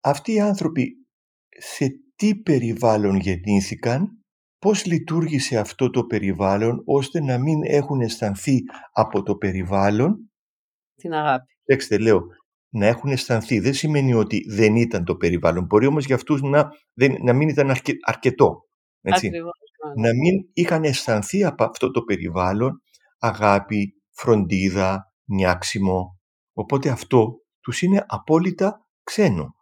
αυτοί 0.00 0.32
οι 0.32 0.40
άνθρωποι 0.40 1.06
σε 1.48 1.90
τι 2.14 2.36
περιβάλλον 2.36 3.16
γεννήθηκαν; 3.16 4.21
Πώς 4.62 4.84
λειτουργήσε 4.84 5.58
αυτό 5.58 5.90
το 5.90 6.04
περιβάλλον 6.04 6.82
ώστε 6.84 7.20
να 7.20 7.38
μην 7.38 7.60
έχουν 7.64 8.00
αισθανθεί 8.00 8.58
από 8.92 9.22
το 9.22 9.36
περιβάλλον; 9.36 10.30
Την 10.94 11.12
αγάπη. 11.12 11.52
Λέξτε, 11.70 11.98
λέω, 11.98 12.22
να 12.68 12.86
έχουν 12.86 13.10
αισθανθεί 13.10 13.60
δεν 13.60 13.74
σημαίνει 13.74 14.14
ότι 14.14 14.44
δεν 14.48 14.76
ήταν 14.76 15.04
το 15.04 15.16
περιβάλλον. 15.16 15.64
Μπορεί 15.64 15.86
όμως 15.86 16.04
για 16.04 16.14
αυτούς 16.14 16.42
να, 16.42 16.68
δεν, 16.92 17.16
να 17.22 17.32
μην 17.32 17.48
ήταν 17.48 17.70
αρκε, 17.70 17.92
αρκετό. 18.06 18.60
Έτσι. 19.00 19.26
Ακριβώς. 19.26 19.52
Να 19.96 20.08
μην 20.08 20.48
είχαν 20.52 20.84
αισθανθεί 20.84 21.44
από 21.44 21.64
αυτό 21.64 21.90
το 21.90 22.02
περιβάλλον 22.02 22.82
αγάπη, 23.18 23.94
φροντίδα, 24.10 25.12
νιάξιμο. 25.24 26.18
Οπότε 26.52 26.88
αυτό 26.88 27.34
τους 27.60 27.82
είναι 27.82 28.04
απόλυτα 28.08 28.86
ξένο. 29.02 29.54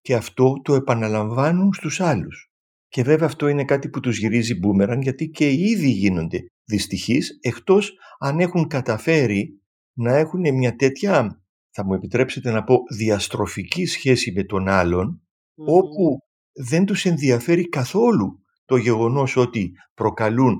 Και 0.00 0.14
αυτό 0.14 0.52
το 0.62 0.74
επαναλαμβάνουν 0.74 1.72
στους 1.74 2.00
άλλους. 2.00 2.47
Και 2.88 3.02
βέβαια 3.02 3.26
αυτό 3.26 3.48
είναι 3.48 3.64
κάτι 3.64 3.88
που 3.88 4.00
τους 4.00 4.18
γυρίζει 4.18 4.54
μπούμεραν 4.54 5.00
γιατί 5.00 5.28
και 5.28 5.48
οι 5.48 5.60
ίδιοι 5.60 5.88
γίνονται 5.88 6.46
δυστυχείς 6.64 7.38
εκτός 7.40 7.92
αν 8.18 8.40
έχουν 8.40 8.66
καταφέρει 8.66 9.62
να 9.92 10.16
έχουν 10.16 10.54
μια 10.54 10.76
τέτοια, 10.76 11.42
θα 11.70 11.84
μου 11.84 11.94
επιτρέψετε 11.94 12.50
να 12.50 12.64
πω, 12.64 12.78
διαστροφική 12.96 13.86
σχέση 13.86 14.32
με 14.32 14.44
τον 14.44 14.68
αλλον 14.68 15.22
όπου 15.54 16.18
δεν 16.52 16.84
τους 16.84 17.04
ενδιαφέρει 17.04 17.68
καθόλου 17.68 18.44
το 18.64 18.76
γεγονός 18.76 19.36
ότι 19.36 19.72
προκαλούν 19.94 20.58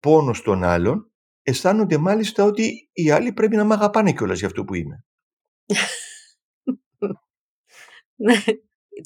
πόνο 0.00 0.32
στον 0.32 0.64
άλλον 0.64 1.12
αισθάνονται 1.42 1.98
μάλιστα 1.98 2.44
ότι 2.44 2.90
οι 2.92 3.10
άλλοι 3.10 3.32
πρέπει 3.32 3.56
να 3.56 3.64
μ' 3.64 3.72
αγαπάνε 3.72 4.12
κιόλας 4.12 4.38
για 4.38 4.46
αυτό 4.46 4.64
που 4.64 4.74
είμαι. 4.74 5.04
Ναι, 8.16 8.34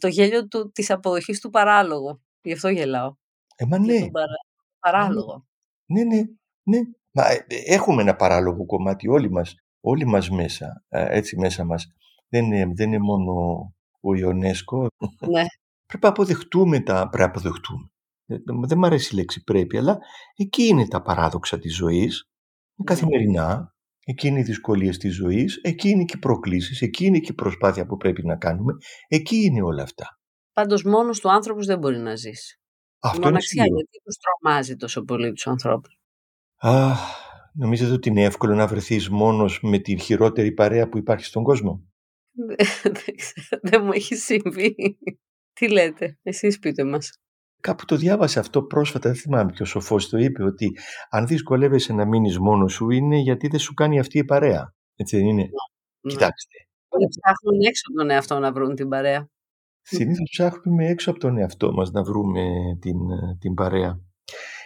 το 0.00 0.08
γέλιο 0.08 0.48
του, 0.48 0.70
της 0.72 0.90
αποδοχής 0.90 1.40
του 1.40 1.50
παράλογου. 1.50 2.22
Γι' 2.48 2.54
αυτό 2.54 2.68
γελάω. 2.68 3.14
Ε, 3.56 3.64
μα 3.64 3.78
ναι. 3.78 3.98
τον 3.98 4.10
παρα... 4.10 4.34
παράλογο. 4.78 5.46
Ναι, 5.86 6.02
ναι, 6.02 6.22
ναι. 6.62 6.78
Μα 7.10 7.30
ε, 7.30 7.44
έχουμε 7.48 8.02
ένα 8.02 8.16
παράλογο 8.16 8.66
κομμάτι 8.66 9.08
όλοι 9.08 9.30
μας, 9.30 9.54
όλοι 9.80 10.06
μας 10.06 10.30
μέσα, 10.30 10.84
έτσι 10.88 11.38
μέσα 11.38 11.64
μας. 11.64 11.92
Δεν 12.28 12.44
είναι, 12.44 12.72
δεν 12.74 12.86
είναι 12.92 12.98
μόνο 12.98 13.32
ο 14.00 14.14
Ιονέσκο. 14.14 14.86
Ναι. 15.20 15.44
πρέπει 15.86 16.02
να 16.02 16.08
αποδεχτούμε 16.08 16.80
τα... 16.80 17.08
Πρέπει 17.08 17.18
να 17.18 17.24
αποδεχτούμε. 17.24 17.90
Δεν 18.66 18.78
μου 18.78 18.86
αρέσει 18.86 19.14
η 19.14 19.16
λέξη 19.16 19.44
πρέπει, 19.44 19.78
αλλά 19.78 19.98
εκεί 20.36 20.62
είναι 20.62 20.88
τα 20.88 21.02
παράδοξα 21.02 21.58
της 21.58 21.76
ζωής, 21.76 22.28
ναι. 22.74 22.84
καθημερινά, 22.84 23.74
εκεί 24.04 24.26
είναι 24.26 24.40
οι 24.40 24.42
δυσκολίες 24.42 24.98
της 24.98 25.14
ζωής, 25.14 25.60
εκεί 25.62 25.88
είναι 25.88 26.04
και 26.04 26.14
οι 26.16 26.20
προκλήσεις, 26.20 26.82
εκεί 26.82 27.04
είναι 27.04 27.18
και 27.18 27.32
η 27.32 27.34
προσπάθεια 27.34 27.86
που 27.86 27.96
πρέπει 27.96 28.26
να 28.26 28.36
κάνουμε, 28.36 28.72
εκεί 29.08 29.36
είναι 29.36 29.62
όλα 29.62 29.82
αυτά. 29.82 30.17
Πάντως 30.58 30.82
μόνος 30.82 31.20
του 31.20 31.30
άνθρωπος 31.30 31.66
δεν 31.66 31.78
μπορεί 31.78 31.98
να 31.98 32.14
ζήσει. 32.14 32.60
Αυτό 32.98 33.20
η 33.20 33.24
μοναξιά 33.24 33.64
γιατί 33.64 34.00
τους 34.04 34.16
τρομάζει 34.16 34.76
τόσο 34.76 35.02
πολύ 35.02 35.32
τους 35.32 35.46
ανθρώπους. 35.46 35.98
Αχ, 36.56 36.98
νομίζετε 37.52 37.92
ότι 37.92 38.08
είναι 38.08 38.22
εύκολο 38.22 38.54
να 38.54 38.66
βρεθείς 38.66 39.08
μόνος 39.08 39.60
με 39.62 39.78
τη 39.78 39.98
χειρότερη 39.98 40.52
παρέα 40.52 40.88
που 40.88 40.98
υπάρχει 40.98 41.24
στον 41.24 41.42
κόσμο; 41.42 41.84
δεν 43.62 43.84
μου 43.84 43.92
έχει 43.92 44.14
συμβεί. 44.14 44.74
Τι 45.52 45.70
λέτε, 45.70 46.18
εσείς 46.22 46.58
πείτε 46.58 46.84
μας. 46.84 47.10
Κάπου 47.60 47.84
το 47.84 47.96
διάβασα 47.96 48.40
αυτό 48.40 48.62
πρόσφατα, 48.62 49.08
δεν 49.08 49.18
θυμάμαι 49.18 49.52
ποιος 49.52 49.68
σοφό 49.68 49.96
το 50.10 50.18
είπε, 50.18 50.42
ότι 50.42 50.78
αν 51.10 51.26
δυσκολεύεσαι 51.26 51.92
να 51.92 52.06
μείνεις 52.06 52.38
μόνος 52.38 52.72
σου 52.72 52.90
είναι 52.90 53.16
γιατί 53.16 53.48
δεν 53.48 53.60
σου 53.60 53.74
κάνει 53.74 53.98
αυτή 53.98 54.18
η 54.18 54.24
παρέα. 54.24 54.74
Έτσι 54.96 55.16
δεν 55.16 55.26
είναι; 55.26 55.42
Ναι. 56.00 56.12
Κοιτάξτε. 56.12 56.54
Όλοι 56.88 57.08
ψάχνουν 57.08 57.60
έξω 57.60 57.82
από 57.88 57.98
τον 57.98 58.10
εαυτό 58.10 58.38
να 58.38 58.52
βρουν 58.52 58.74
την 58.74 58.88
παρέα. 58.88 59.28
Συνήθως 59.90 60.28
ψάχνουμε 60.30 60.86
έξω 60.86 61.10
από 61.10 61.18
τον 61.18 61.38
εαυτό 61.38 61.72
μας 61.72 61.90
να 61.90 62.02
βρούμε 62.02 62.42
την, 62.80 62.96
την 63.38 63.54
παρέα. 63.54 64.00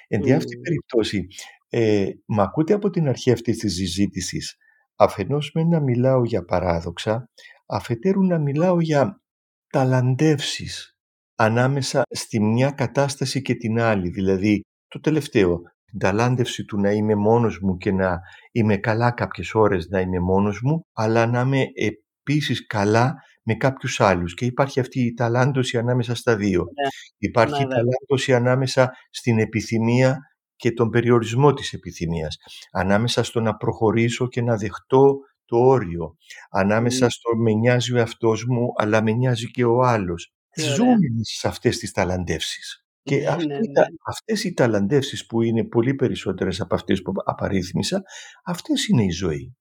Εν 0.09 0.21
τη 0.21 0.33
αυτή 0.33 0.57
περιπτώσει, 0.57 1.27
ε, 1.69 2.11
μα 2.27 2.43
ακούτε 2.43 2.73
από 2.73 2.91
την 2.91 3.09
αρχή 3.09 3.33
αυτής 3.33 3.59
της 3.59 3.75
συζήτησης, 3.75 4.57
αφενός 4.97 5.51
με 5.55 5.63
να 5.65 5.81
μιλάω 5.81 6.25
για 6.25 6.45
παράδοξα, 6.45 7.29
αφετέρου 7.67 8.27
να 8.27 8.39
μιλάω 8.39 8.81
για 8.81 9.21
ταλαντεύσεις 9.69 10.97
ανάμεσα 11.35 12.03
στη 12.11 12.41
μια 12.41 12.71
κατάσταση 12.71 13.43
και 13.43 13.55
την 13.55 13.81
άλλη. 13.81 14.09
Δηλαδή, 14.09 14.61
το 14.89 15.01
τελευταίο, 15.01 15.61
την 15.85 15.99
ταλάντευση 15.99 16.65
του 16.65 16.81
να 16.81 16.91
είμαι 16.91 17.15
μόνος 17.15 17.59
μου 17.61 17.77
και 17.77 17.93
να 17.93 18.21
είμαι 18.53 18.77
καλά 18.77 19.11
κάποιες 19.11 19.55
ώρες 19.55 19.89
να 19.89 20.01
είμαι 20.01 20.19
μόνος 20.19 20.61
μου, 20.63 20.83
αλλά 20.93 21.27
να 21.27 21.41
είμαι 21.41 21.65
επίσης 21.75 22.67
καλά 22.67 23.15
με 23.43 23.55
κάποιους 23.55 24.01
άλλους. 24.01 24.35
Και 24.35 24.45
υπάρχει 24.45 24.81
αυτή 24.81 25.01
η 25.01 25.15
ταλάντωση 25.15 25.79
ανάμεσα 25.79 26.15
στα 26.15 26.37
δύο. 26.37 26.61
Ναι, 26.63 26.89
υπάρχει 27.19 27.65
ναι, 27.65 27.65
η 27.65 27.67
ταλάντωση 27.67 28.35
ανάμεσα 28.35 28.93
στην 29.11 29.39
επιθυμία 29.39 30.19
και 30.57 30.73
τον 30.73 30.91
περιορισμό 30.91 31.53
της 31.53 31.73
επιθυμίας. 31.73 32.37
Ανάμεσα 32.73 33.23
στο 33.23 33.41
να 33.41 33.57
προχωρήσω 33.57 34.29
και 34.29 34.43
να 34.43 34.57
δεχτώ 34.57 35.19
το 35.45 35.57
όριο. 35.57 36.17
Ανάμεσα 36.51 37.09
στο 37.09 37.37
με 37.37 37.53
νοιάζει 37.53 37.95
ο 37.95 37.99
εαυτός 37.99 38.45
μου, 38.45 38.67
αλλά 38.77 39.03
με 39.03 39.13
νοιάζει 39.13 39.51
και 39.51 39.65
ο 39.65 39.83
άλλος. 39.83 40.33
Ζούμε 40.57 40.97
σε 41.21 41.49
αυτές 41.49 41.79
τις 41.79 41.93
ταλαντεύσεις. 41.93 42.87
Και 43.03 43.17
ναι, 43.17 43.35
ναι, 43.35 43.55
ναι. 43.55 43.85
αυτές 44.07 44.45
οι 44.45 44.53
ταλαντεύσεις 44.53 45.27
που 45.27 45.43
είναι 45.43 45.65
πολύ 45.65 45.95
περισσότερες 45.95 46.61
από 46.61 46.75
αυτές 46.75 47.03
που 47.03 47.13
απαρίθμησα, 47.25 48.03
αυτές 48.45 48.87
είναι 48.87 49.05
η 49.05 49.11
ζωή. 49.11 49.57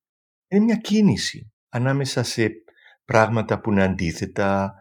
Είναι 0.47 0.63
μια 0.63 0.75
κίνηση 0.75 1.51
ανάμεσα 1.69 2.23
σε 2.23 2.49
πράγματα 3.11 3.59
που 3.59 3.71
είναι 3.71 3.83
αντίθετα, 3.83 4.73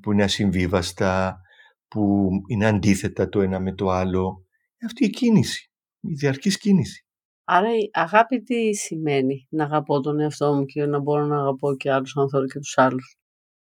που 0.00 0.12
είναι 0.12 0.22
ασυμβίβαστα, 0.22 1.40
που 1.88 2.28
είναι 2.48 2.66
αντίθετα 2.66 3.28
το 3.28 3.40
ένα 3.40 3.60
με 3.60 3.74
το 3.74 3.90
άλλο. 3.90 4.46
Αυτή 4.86 5.04
η 5.04 5.10
κίνηση, 5.10 5.70
η 6.00 6.14
διαρκής 6.14 6.58
κίνηση. 6.58 7.06
Άρα 7.44 7.68
η 7.68 7.90
αγάπη 7.92 8.42
τι 8.42 8.74
σημαίνει, 8.74 9.46
να 9.50 9.64
αγαπώ 9.64 10.00
τον 10.00 10.20
εαυτό 10.20 10.54
μου 10.54 10.64
και 10.64 10.86
να 10.86 11.00
μπορώ 11.00 11.24
να 11.26 11.36
αγαπώ 11.36 11.76
και 11.76 11.92
άλλους 11.92 12.16
ανθρώπους 12.16 12.52
και 12.52 12.58
τους 12.58 12.78
άλλους; 12.78 13.18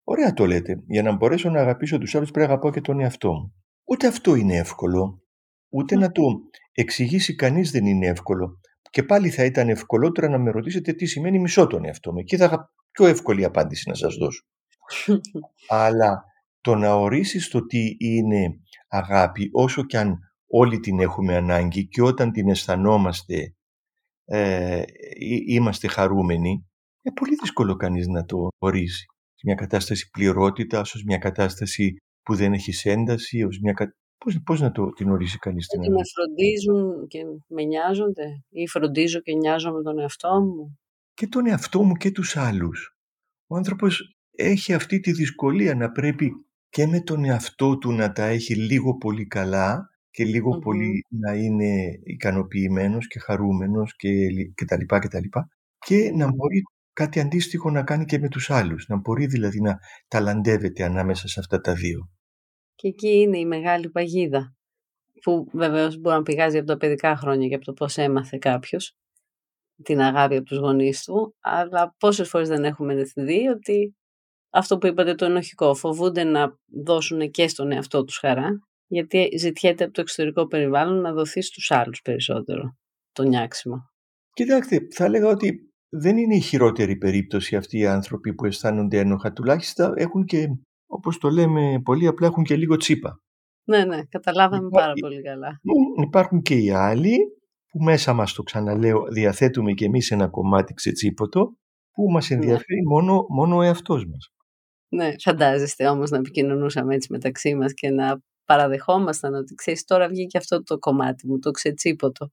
Ωραία 0.04 0.32
το 0.32 0.46
λέτε. 0.46 0.82
Για 0.86 1.02
να 1.02 1.16
μπορέσω 1.16 1.50
να 1.50 1.60
αγαπήσω 1.60 1.98
τους 1.98 2.14
άλλους 2.14 2.30
πρέπει 2.30 2.46
να 2.46 2.52
αγαπώ 2.52 2.70
και 2.70 2.80
τον 2.80 3.00
εαυτό 3.00 3.32
μου. 3.32 3.54
Ούτε 3.84 4.06
αυτό 4.06 4.34
είναι 4.34 4.56
εύκολο. 4.56 5.22
Ούτε 5.68 5.96
να 5.96 6.12
το 6.12 6.22
εξηγήσει 6.72 7.34
κανείς 7.34 7.70
δεν 7.70 7.86
είναι 7.86 8.06
εύκολο. 8.06 8.60
Και 8.90 9.02
πάλι 9.02 9.30
θα 9.30 9.44
ήταν 9.44 9.68
ευκολότερο 9.68 10.28
να 10.28 10.38
με 10.38 10.50
ρωτήσετε 10.50 10.92
τι 10.92 11.06
σημαίνει 11.06 11.38
μισό 11.38 11.66
τον 11.66 11.84
εαυτό 11.84 12.12
μου. 12.12 12.18
Εκεί 12.18 12.36
θα 12.36 12.44
είχα 12.44 12.72
πιο 12.96 13.06
εύκολη 13.06 13.44
απάντηση 13.44 13.88
να 13.88 13.94
σας 13.94 14.14
δώσω. 14.14 14.42
Αλλά 15.68 16.24
το 16.60 16.74
να 16.74 16.94
ορίσεις 16.94 17.48
το 17.48 17.66
τι 17.66 17.96
είναι 17.98 18.60
αγάπη 18.88 19.48
όσο 19.52 19.84
κι 19.84 19.96
αν 19.96 20.18
όλοι 20.46 20.80
την 20.80 21.00
έχουμε 21.00 21.36
ανάγκη 21.36 21.88
και 21.88 22.02
όταν 22.02 22.32
την 22.32 22.48
αισθανόμαστε 22.48 23.54
ε, 24.24 24.82
είμαστε 25.46 25.88
χαρούμενοι, 25.88 26.50
είναι 27.02 27.14
πολύ 27.14 27.34
δύσκολο 27.34 27.76
κανείς 27.76 28.06
να 28.06 28.24
το 28.24 28.48
ορίσει. 28.58 29.06
Μια 29.44 29.54
κατάσταση 29.54 30.10
πληρότητας, 30.10 30.94
ως 30.94 31.02
μια 31.04 31.18
κατάσταση 31.18 31.96
που 32.22 32.34
δεν 32.34 32.52
έχει 32.52 32.88
ένταση, 32.88 33.42
ως 33.42 33.58
μια 33.62 33.74
Πώς, 34.18 34.42
πώς 34.44 34.60
να 34.60 34.72
το, 34.72 34.90
την 34.90 35.10
ορίσει 35.10 35.38
κανείς 35.38 35.66
την 35.66 35.80
Ότι 35.80 35.90
με 35.90 36.00
φροντίζουν 36.14 37.06
και 37.06 37.18
με 37.46 37.62
νοιάζονται; 37.62 38.44
Ή 38.48 38.68
φροντίζω 38.68 39.20
και 39.20 39.34
νοιάζομαι 39.34 39.82
τον 39.82 39.98
εαυτό 39.98 40.40
μου; 40.40 40.78
Και 41.16 41.26
τον 41.26 41.46
εαυτό 41.46 41.82
μου 41.82 41.94
και 41.94 42.10
τους 42.10 42.36
άλλους. 42.36 42.96
Ο 43.46 43.56
άνθρωπος 43.56 44.16
έχει 44.30 44.72
αυτή 44.72 45.00
τη 45.00 45.12
δυσκολία 45.12 45.74
να 45.74 45.90
πρέπει 45.90 46.30
και 46.68 46.86
με 46.86 47.00
τον 47.00 47.24
εαυτό 47.24 47.78
του 47.78 47.92
να 47.92 48.12
τα 48.12 48.24
έχει 48.24 48.54
λίγο 48.54 48.96
πολύ 48.96 49.26
καλά 49.26 49.88
και 50.10 50.24
λιγο 50.24 50.58
πολύ 50.58 51.04
να 51.08 51.34
είναι 51.34 52.00
ικανοποιημένος 52.04 53.06
και 53.06 53.18
χαρούμενος 53.18 53.96
και, 53.96 54.10
και 54.54 54.64
τα 54.64 54.76
λοιπά 54.76 54.98
και 54.98 55.08
τα 55.08 55.20
λοιπά 55.20 55.48
και 55.78 56.10
να 56.14 56.26
μπορεί 56.26 56.62
κάτι 56.92 57.20
αντίστοιχο 57.20 57.70
να 57.70 57.82
κάνει 57.82 58.04
και 58.04 58.18
με 58.18 58.28
τους 58.28 58.50
άλλους, 58.50 58.86
να 58.88 58.96
μπορεί 58.96 59.26
δηλαδή 59.26 59.60
να 59.60 59.78
ταλαντεύεται 60.08 60.84
ανάμεσα 60.84 61.28
σε 61.28 61.40
αυτά 61.40 61.60
τα 61.60 61.74
δύο. 61.74 62.10
Και 62.74 62.88
εκεί 62.88 63.08
είναι 63.08 63.38
η 63.38 63.46
μεγάλη 63.46 63.90
παγίδα, 63.90 64.56
που 65.22 65.48
βεβαίως 65.52 66.00
μπορεί 66.00 66.16
να 66.16 66.22
πηγάζει 66.22 66.58
από 66.58 66.66
τα 66.66 66.76
παιδικά 66.76 67.16
χρόνια 67.16 67.48
και 67.48 67.54
από 67.54 67.64
το 67.64 67.72
πώς 67.72 67.96
έμαθε 67.96 68.38
κάποιος 68.38 68.96
την 69.82 70.00
αγάπη 70.00 70.36
από 70.36 70.44
τους 70.44 70.58
γονείς 70.58 71.04
του, 71.04 71.34
αλλά 71.40 71.94
πόσες 71.98 72.28
φορές 72.28 72.48
δεν 72.48 72.64
έχουμε 72.64 72.94
δει 73.14 73.48
ότι 73.48 73.96
αυτό 74.50 74.78
που 74.78 74.86
είπατε 74.86 75.14
το 75.14 75.24
ενοχικό, 75.24 75.74
φοβούνται 75.74 76.24
να 76.24 76.58
δώσουν 76.66 77.30
και 77.30 77.48
στον 77.48 77.72
εαυτό 77.72 78.04
τους 78.04 78.18
χαρά 78.18 78.60
γιατί 78.86 79.28
ζητιέται 79.38 79.84
από 79.84 79.92
το 79.92 80.00
εξωτερικό 80.00 80.46
περιβάλλον 80.46 81.00
να 81.00 81.12
δοθεί 81.12 81.42
στους 81.42 81.70
άλλους 81.70 82.00
περισσότερο 82.02 82.76
το 83.12 83.22
νιάξιμο. 83.22 83.90
Κοιτάξτε, 84.32 84.86
θα 84.90 85.04
έλεγα 85.04 85.28
ότι 85.28 85.70
δεν 85.88 86.16
είναι 86.16 86.34
η 86.36 86.40
χειρότερη 86.40 86.96
περίπτωση 86.96 87.56
αυτοί 87.56 87.78
οι 87.78 87.86
άνθρωποι 87.86 88.34
που 88.34 88.44
αισθάνονται 88.44 88.98
ένοχα. 88.98 89.32
Τουλάχιστον 89.32 89.92
έχουν 89.96 90.24
και, 90.24 90.46
όπως 90.86 91.18
το 91.18 91.28
λέμε 91.28 91.80
πολύ 91.84 92.06
απλά, 92.06 92.26
έχουν 92.26 92.44
και 92.44 92.56
λίγο 92.56 92.76
τσίπα. 92.76 93.20
Ναι, 93.68 93.84
ναι, 93.84 94.04
καταλάβαμε 94.04 94.68
πάρα 94.68 94.92
πολύ 95.00 95.22
καλά. 95.22 95.60
Υπάρχουν 96.02 96.42
και 96.42 96.54
οι 96.54 96.70
άλλοι 96.70 97.16
που 97.76 97.84
μέσα 97.84 98.12
μας 98.12 98.32
το 98.32 98.42
ξαναλέω 98.42 99.06
διαθέτουμε 99.10 99.72
και 99.72 99.84
εμείς 99.84 100.10
ένα 100.10 100.28
κομμάτι 100.28 100.74
ξετσίποτο 100.74 101.56
που 101.92 102.10
μας 102.10 102.28
ναι. 102.28 102.36
ενδιαφέρει 102.36 102.82
μόνο, 102.86 103.26
μόνο 103.28 103.56
ο 103.56 103.62
εαυτός 103.62 104.06
μας. 104.06 104.32
Ναι, 104.88 105.14
φαντάζεστε 105.22 105.88
όμως 105.88 106.10
να 106.10 106.16
επικοινωνούσαμε 106.18 106.94
έτσι 106.94 107.12
μεταξύ 107.12 107.54
μας 107.54 107.72
και 107.72 107.90
να 107.90 108.20
παραδεχόμασταν 108.44 109.34
ότι 109.34 109.54
ξέρεις 109.54 109.84
τώρα 109.84 110.08
βγήκε 110.08 110.38
αυτό 110.38 110.62
το 110.62 110.78
κομμάτι 110.78 111.26
μου, 111.26 111.38
το 111.38 111.50
ξετσίποτο. 111.50 112.30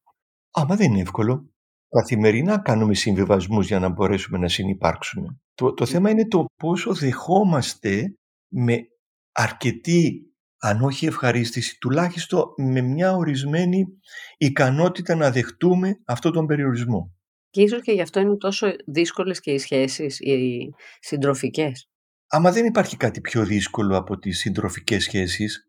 Άμα 0.52 0.76
δεν 0.76 0.92
είναι 0.92 1.02
εύκολο. 1.02 1.50
Καθημερινά 1.90 2.58
κάνουμε 2.58 2.94
συμβιβασμούς 2.94 3.68
για 3.68 3.80
να 3.80 3.90
μπορέσουμε 3.90 4.38
να 4.38 4.48
συνεπάρξουμε. 4.48 5.40
Το, 5.54 5.74
το 5.74 5.86
θέμα 5.86 6.10
είναι 6.10 6.28
το 6.28 6.46
πόσο 6.56 6.94
δεχόμαστε 6.94 8.16
με 8.48 8.88
αρκετή, 9.32 10.33
αν 10.66 10.82
όχι 10.82 11.06
ευχαρίστηση, 11.06 11.78
τουλάχιστον 11.80 12.54
με 12.58 12.82
μια 12.82 13.14
ορισμένη 13.16 13.86
ικανότητα 14.38 15.16
να 15.16 15.32
δεχτούμε 15.32 16.00
αυτόν 16.06 16.32
τον 16.32 16.46
περιορισμό. 16.46 17.16
Και 17.50 17.62
ίσως 17.62 17.82
και 17.82 17.92
γι' 17.92 18.02
αυτό 18.02 18.20
είναι 18.20 18.38
τόσο 18.38 18.68
δύσκολες 18.86 19.40
και 19.40 19.52
οι 19.52 19.58
σχέσεις, 19.58 20.20
οι 20.20 20.70
συντροφικές. 21.00 21.90
Άμα 22.28 22.52
δεν 22.52 22.66
υπάρχει 22.66 22.98
κάτι 22.98 23.22
πιο 23.22 23.46
δύσκολο 23.46 23.98
από 23.98 24.18
τις 24.18 24.40
συντροφικές 24.40 25.04
σχέσεις, 25.04 25.68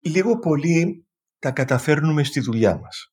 λίγο 0.00 0.38
πολύ 0.38 1.06
τα 1.38 1.50
καταφέρνουμε 1.50 2.24
στη 2.24 2.40
δουλειά 2.40 2.78
μας. 2.78 3.12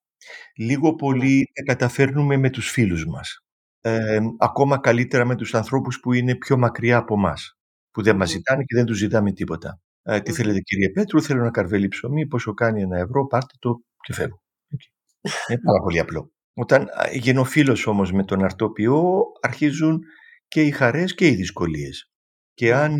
Λίγο 0.55 0.95
πολύ 0.95 1.51
τα 1.53 1.63
καταφέρνουμε 1.63 2.37
με 2.37 2.49
τους 2.49 2.69
φίλους 2.69 3.05
μας. 3.05 3.39
Ε, 3.81 4.19
ακόμα 4.39 4.79
καλύτερα 4.79 5.25
με 5.25 5.35
τους 5.35 5.53
ανθρώπους 5.53 5.99
που 5.99 6.13
είναι 6.13 6.35
πιο 6.35 6.57
μακριά 6.57 6.97
από 6.97 7.17
μας. 7.17 7.57
Που 7.91 8.01
δεν 8.01 8.15
μας 8.15 8.29
ζητάνε 8.29 8.63
και 8.63 8.75
δεν 8.75 8.85
τους 8.85 8.97
ζητάμε 8.97 9.31
τίποτα. 9.31 9.81
Ε, 10.03 10.21
τι 10.21 10.31
θέλετε 10.31 10.59
κύριε 10.59 10.89
Πέτρου, 10.89 11.21
θέλω 11.21 11.41
ένα 11.41 11.51
καρβέλι 11.51 11.87
ψωμί, 11.87 12.27
πόσο 12.27 12.53
κάνει 12.53 12.81
ένα 12.81 12.97
ευρώ, 12.97 13.27
πάρτε 13.27 13.55
το 13.59 13.81
και 14.01 14.13
φεύγω. 14.13 14.41
Είναι 15.47 15.59
πάρα 15.59 15.79
πολύ 15.83 15.99
απλό. 15.99 16.31
Όταν 16.53 16.87
γίνω 17.13 17.43
φίλος 17.43 17.87
όμως 17.87 18.11
με 18.11 18.23
τον 18.23 18.43
αρτόπιο, 18.43 19.21
αρχίζουν 19.41 20.01
και 20.47 20.61
οι 20.61 20.71
χαρές 20.71 21.15
και 21.15 21.27
οι 21.27 21.35
δυσκολίες. 21.35 22.11
Και 22.53 22.73
αν 22.73 22.95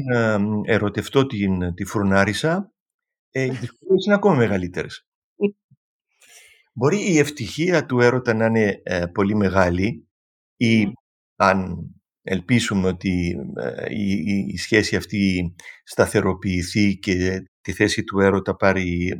ερωτευτώ 0.65 1.25
την, 1.25 1.73
τη 1.73 1.85
φρουνάρισα, 1.85 2.73
ε, 3.31 3.43
οι 3.43 3.49
δυσκολίες 3.49 4.05
είναι 4.05 4.15
ακόμα 4.15 4.35
μεγαλύτερες. 4.35 5.05
Μπορεί 6.73 7.11
η 7.11 7.17
ευτυχία 7.17 7.85
του 7.85 7.99
έρωτα 7.99 8.33
να 8.33 8.45
είναι 8.45 8.81
ε, 8.83 9.05
πολύ 9.05 9.35
μεγάλη 9.35 10.07
ή 10.55 10.91
αν 11.35 11.77
ελπίσουμε 12.23 12.87
ότι 12.87 13.35
ε, 13.55 13.95
η, 13.95 14.57
σχέση 14.57 14.95
αυτή 14.95 15.55
σταθεροποιηθεί 15.83 16.97
και 16.97 17.43
τη 17.61 17.71
θέση 17.71 18.03
του 18.03 18.19
έρωτα 18.19 18.55
πάρει, 18.55 19.11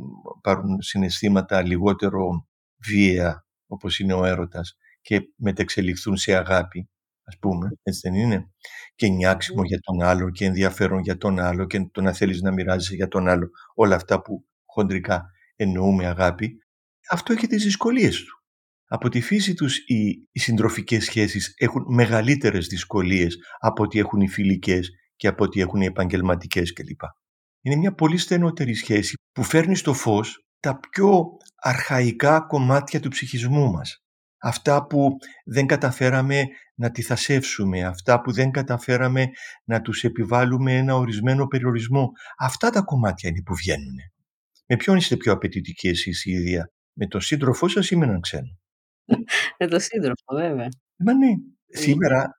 πάρουν 0.42 0.82
συναισθήματα 0.82 1.62
λιγότερο 1.62 2.48
βία 2.86 3.46
όπως 3.66 3.98
είναι 3.98 4.12
ο 4.12 4.24
έρωτας 4.24 4.76
και 5.00 5.20
μετεξελιχθούν 5.36 6.16
σε 6.16 6.34
αγάπη 6.34 6.88
ας 7.24 7.38
πούμε, 7.38 7.72
έτσι 7.82 8.00
δεν 8.08 8.14
είναι; 8.14 8.50
Και 8.94 9.08
νιάξιμο 9.08 9.64
για 9.64 9.78
τον 9.80 10.02
άλλο 10.02 10.30
και 10.30 10.44
ενδιαφέρον 10.44 11.00
για 11.00 11.16
τον 11.16 11.38
άλλο 11.38 11.66
και 11.66 11.88
το 11.92 12.00
να 12.00 12.12
θέλεις 12.12 12.40
να 12.42 12.52
μοιράζεσαι 12.52 12.94
για 12.94 13.08
τον 13.08 13.28
άλλο 13.28 13.50
όλα 13.74 13.94
αυτά 13.94 14.22
που 14.22 14.44
χοντρικά 14.64 15.30
εννοούμε 15.56 16.06
αγάπη. 16.06 16.58
Αυτό 17.10 17.32
έχει 17.32 17.46
τις 17.46 17.64
δυσκολίες 17.64 18.22
του 18.22 18.41
από 18.94 19.08
τη 19.08 19.20
φύση 19.20 19.54
τους 19.54 19.76
οι, 19.76 20.28
οι 20.32 20.38
συντροφικές 20.38 21.04
σχέσεις 21.04 21.54
έχουν 21.56 21.84
μεγαλύτερες 21.88 22.66
δυσκολίες 22.66 23.36
από 23.58 23.82
ό,τι 23.82 23.98
έχουν 23.98 24.20
οι 24.20 24.28
φιλικές 24.28 24.90
και 25.16 25.28
από 25.28 25.44
ό,τι 25.44 25.60
έχουν 25.60 25.80
οι 25.80 25.84
επαγγελματικές 25.84 26.72
κλπ. 26.72 27.00
Είναι 27.62 27.76
μια 27.76 27.94
πολύ 27.94 28.16
στενότερη 28.16 28.74
σχέση 28.74 29.14
που 29.32 29.42
φέρνει 29.42 29.76
στο 29.76 29.92
φως 29.92 30.46
τα 30.60 30.78
πιο 30.78 31.26
αρχαϊκά 31.56 32.40
κομμάτια 32.40 33.00
του 33.00 33.08
ψυχισμού 33.08 33.70
μας. 33.70 34.04
Αυτά 34.42 34.86
που 34.86 35.08
δεν 35.44 35.66
καταφέραμε 35.66 36.44
να 36.74 36.90
τυθασεύσουμε, 36.90 37.84
αυτά 37.84 38.20
που 38.20 38.32
δεν 38.32 38.50
καταφέραμε 38.50 39.26
να 39.64 39.80
τους 39.80 40.04
επιβάλλουμε 40.04 40.76
ένα 40.76 40.96
ορισμένο 40.96 41.46
περιορισμό. 41.46 42.10
Αυτά 42.38 42.70
τα 42.70 42.80
κομμάτια 42.82 43.28
είναι 43.28 43.42
που 43.42 43.54
βγαίνουν. 43.54 43.96
Με 44.66 44.76
ποιον 44.76 44.96
είστε 44.96 45.16
πιο 45.16 45.32
απαιτητικοί 45.32 45.88
εσείς 45.88 46.24
η 46.24 46.30
ίδια, 46.30 46.72
με 46.92 47.06
τον 47.06 47.20
σύντροφό 47.20 47.68
σας 47.68 47.90
ή 47.90 47.96
με 47.96 48.04
έναν 48.04 48.20
ξένο; 48.20 48.60
Με 49.58 49.66
τον 49.66 49.80
σύντροφο, 49.80 50.34
βέβαια. 50.34 50.68
Μα 50.96 51.12
ναι. 51.14 51.34
Σήμερα, 51.66 52.30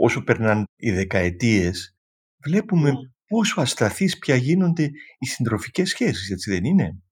όσο 0.00 0.22
περνάνε 0.22 0.64
οι 0.76 0.90
δεκαετίες, 0.90 1.96
βλέπουμε 2.44 2.90
ναι. 2.90 2.96
πόσο 3.26 3.60
ασταθείς 3.60 4.18
πια 4.18 4.36
γίνονται 4.36 4.90
οι 5.18 5.26
συντροφικές 5.26 5.88
σχέσεις, 5.88 6.30
έτσι 6.30 6.50
δεν 6.50 6.64
είναι; 6.64 7.02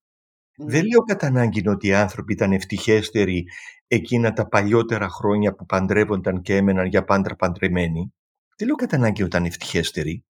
Δεν 0.57 0.81
ναι. 0.81 0.87
λέω 0.89 0.99
κατά 0.99 1.27
ανάγκη 1.27 1.67
ότι 1.67 1.87
οι 1.87 1.93
άνθρωποι 1.93 2.33
ήταν 2.33 2.51
ευτυχέστεροι 2.51 3.43
εκείνα 3.87 4.33
τα 4.33 4.47
παλιότερα 4.47 5.09
χρόνια 5.09 5.55
που 5.55 5.65
παντρεύονταν 5.65 6.41
και 6.41 6.55
έμεναν 6.55 6.85
για 6.85 7.03
πάντα 7.03 7.35
παντρεμένοι. 7.35 8.13
Δεν 8.57 8.67
λέω 8.67 8.75
κατά 8.75 8.95
ανάγκη 8.95 9.21
ότι 9.21 9.35
ήταν 9.35 9.45
ευτυχέστεροι. 9.45 10.25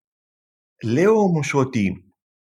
Λέω 0.84 1.14
όμως 1.14 1.54
ότι 1.54 2.14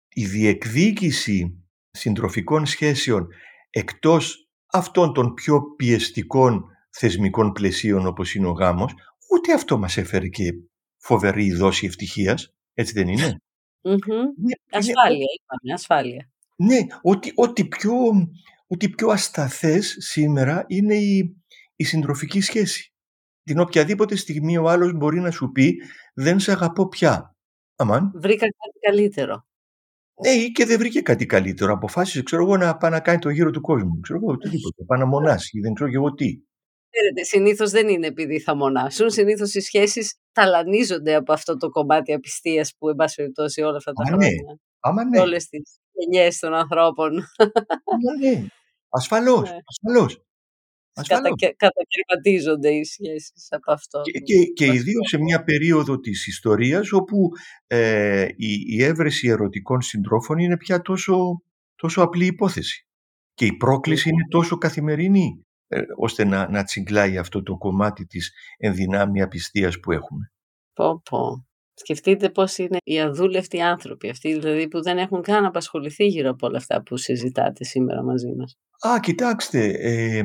η 0.10 0.26
διεκδίκηση 0.26 1.66
συντροφικών 1.92 2.66
σχέσεων 2.66 3.28
εκτός 3.70 4.45
αυτών 4.76 5.14
των 5.14 5.34
πιο 5.34 5.62
πιεστικών 5.76 6.66
θεσμικών 6.90 7.52
πλαισίων 7.52 8.08
όπως 8.08 8.36
είναι 8.36 8.48
ο 8.48 8.52
γάμος, 8.52 8.94
ούτε 9.32 9.54
αυτό 9.54 9.78
μας 9.78 9.98
έφερε 9.98 10.28
και 10.28 10.52
φοβερή 10.98 11.54
δόση 11.54 11.86
ευτυχίας, 11.86 12.54
έτσι 12.74 12.94
δεν 12.94 13.08
είναι; 13.08 13.38
Ασφάλεια, 14.72 15.28
είπαμε, 15.36 15.74
ασφάλεια. 15.74 16.30
Ναι, 16.56 16.78
ότι, 17.02 17.32
ότι, 17.36 17.66
πιο, 17.68 17.94
ότι 18.68 18.90
πιο 18.90 19.08
ασταθές 19.08 19.96
σήμερα 20.00 20.66
είναι 20.68 20.96
η, 20.96 21.36
η 21.76 21.84
συντροφική 21.84 22.42
σχέση. 22.42 22.94
Την 23.44 23.60
οποιαδήποτε 23.60 24.16
στιγμή 24.16 24.58
ο 24.58 24.70
άλλος 24.70 24.94
μπορεί 24.94 25.20
να 25.20 25.32
σου 25.32 25.52
πει 25.52 25.76
«δεν 26.14 26.40
σε 26.40 26.52
αγαπώ 26.52 26.88
πια». 26.88 27.36
Αμάν. 27.76 28.12
Βρήκα 28.16 28.46
κάτι 28.46 28.80
καλύτερο. 28.80 29.46
Ναι, 30.24 30.30
ή 30.30 30.52
και 30.52 30.66
δεν 30.66 30.78
βρήκε 30.78 31.02
κάτι 31.02 31.26
καλύτερο. 31.26 31.74
Αποφάσισε, 31.74 32.24
ξέρω 32.24 32.42
εγώ, 32.42 32.58
να 32.58 32.78
πάει 32.78 32.92
να 32.92 33.00
κάνει 33.00 33.20
το 33.20 33.30
γύρο 33.30 33.52
του 33.52 33.62
κόσμου. 33.62 34.00
Ξέρω 34.00 34.20
εγώ, 34.24 34.32
οτιδήποτε. 34.32 34.84
Πάει 34.84 35.00
να 35.00 35.06
μονάσει, 35.06 35.60
δεν 35.60 35.74
ξέρω 35.74 35.90
και 35.90 35.96
εγώ 35.96 36.14
τι. 36.14 36.40
Ξέρετε, 36.90 37.24
συνήθως 37.24 37.72
δεν 37.72 37.88
είναι 37.88 38.08
επειδή 38.08 38.40
θα 38.40 38.56
μονάσουν. 38.56 39.10
Συνήθως 39.10 39.54
οι 39.54 39.60
σχέσεις 39.60 40.16
ταλανίζονται 40.32 41.16
από 41.16 41.34
αυτό 41.34 41.58
το 41.58 41.70
κομμάτι 41.70 42.14
απιστίας 42.14 42.74
που, 42.78 42.90
εν 42.90 42.96
πάση 42.96 43.16
περιπτώσει, 43.16 43.62
όλα 43.62 43.78
αυτά 43.78 43.92
τα 43.92 44.04
Άμα 44.08 44.18
χρόνια. 44.18 44.30
Ναι. 44.30 44.56
Άμα 44.80 45.06
ναι. 45.06 45.20
Όλες 45.20 45.48
τις 45.48 45.78
γενιές 45.92 46.40
των 46.40 46.54
ανθρώπων. 46.54 47.12
Άμα 47.86 48.18
ναι. 48.22 48.46
Ασφαλώς. 48.90 49.50
Ναι. 49.50 49.58
Ασφαλώς. 49.66 50.22
Κατακαιρματίζονται 51.58 52.70
οι 52.70 52.84
σχέσεις 52.84 53.48
από 53.50 53.72
αυτό. 53.72 54.02
Και, 54.02 54.20
και, 54.20 54.46
και 54.54 54.66
ιδίως 54.66 55.10
σε 55.10 55.18
μια 55.18 55.44
περίοδο 55.44 56.00
της 56.00 56.28
ιστορίας 56.28 56.92
όπου 56.92 57.30
ε, 57.68 58.28
η, 58.36 58.64
η 58.68 58.84
έβρεση 58.84 59.28
ερωτικών 59.28 59.82
συντρόφων 59.82 60.38
είναι 60.38 60.58
πια 60.58 60.82
τόσο, 60.82 61.42
τόσο 61.76 62.02
απλή 62.02 62.26
υπόθεση. 62.26 62.88
Και 63.34 63.46
η 63.46 63.54
πρόκληση 63.58 64.10
είναι 64.10 64.28
τόσο 64.30 64.58
καθημερινή 64.58 65.46
ε, 65.68 65.82
ώστε 65.98 66.26
να, 66.26 66.50
να 66.50 66.64
τσιγκλάει 66.64 67.18
αυτό 67.18 67.44
το 67.44 67.58
κομμάτι 67.58 68.06
της 68.06 68.34
ενδυνάμει 68.58 69.22
απιστίας 69.22 69.80
που 69.80 69.92
έχουμε. 69.92 70.32
Πω 70.74 71.02
πω. 71.10 71.48
Σκεφτείτε 71.78 72.30
πώς 72.30 72.58
είναι 72.58 72.78
οι 72.84 73.00
αδούλευτοι 73.00 73.62
άνθρωποι, 73.62 74.10
αυτοί 74.10 74.40
δηλαδή 74.40 74.68
που 74.68 74.82
δεν 74.82 74.98
έχουν 74.98 75.22
καν 75.22 75.46
απασχοληθεί 75.46 76.06
γύρω 76.06 76.30
από 76.30 76.48
όλα 76.48 76.58
αυτά 76.58 76.84
που 76.84 76.98
συζητάτε 76.98 77.64
σήμερα 77.64 78.04
μαζί 78.04 78.34
μας. 78.36 78.58
Α, 78.88 79.00
κοιτάξτε, 79.00 79.70
ε, 79.80 80.24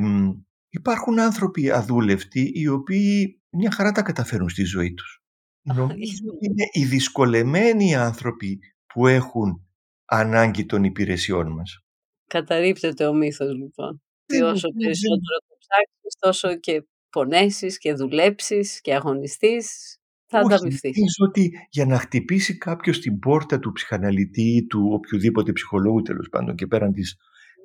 Υπάρχουν 0.73 1.19
άνθρωποι 1.19 1.71
αδούλευτοι 1.71 2.51
οι 2.53 2.67
οποίοι 2.67 3.41
μια 3.49 3.71
χαρά 3.71 3.91
τα 3.91 4.01
καταφέρουν 4.01 4.49
στη 4.49 4.63
ζωή 4.63 4.93
τους. 4.93 5.23
Νομίζω 5.61 6.23
ότι 6.33 6.45
είναι 6.45 6.63
οι 6.71 6.85
δυσκολεμένοι 6.85 7.95
άνθρωποι 7.95 8.59
που 8.93 9.07
έχουν 9.07 9.67
ανάγκη 10.05 10.65
των 10.65 10.83
υπηρεσιών 10.83 11.51
μας. 11.51 11.79
Καταρρύπτεται 12.27 13.05
ο 13.05 13.13
μύθος 13.13 13.53
λοιπόν. 13.55 14.01
Τι 14.25 14.41
όσο 14.41 14.67
περισσότερο 14.77 15.37
το 15.47 15.55
ψάξεις, 15.59 16.15
τόσο 16.19 16.59
και 16.59 16.83
πονέσεις 17.09 17.77
και 17.77 17.93
δουλέψεις 17.93 18.81
και 18.81 18.95
αγωνιστείς, 18.95 19.97
θα 20.25 20.39
ανταμυφθείς. 20.39 20.97
Νομίζω 20.97 21.25
ότι 21.27 21.67
για 21.69 21.85
να 21.85 21.97
χτυπήσει 21.97 22.57
κάποιος 22.57 22.99
την 22.99 23.19
πόρτα 23.19 23.59
του 23.59 23.71
ψυχαναλυτή 23.71 24.55
ή 24.55 24.65
του 24.65 24.89
οποιοδήποτε 24.93 25.51
ψυχολόγου 25.51 26.01
τέλος 26.01 26.29
πάντων 26.29 26.55
και 26.55 26.67
πέραν 26.67 26.93
της 26.93 27.15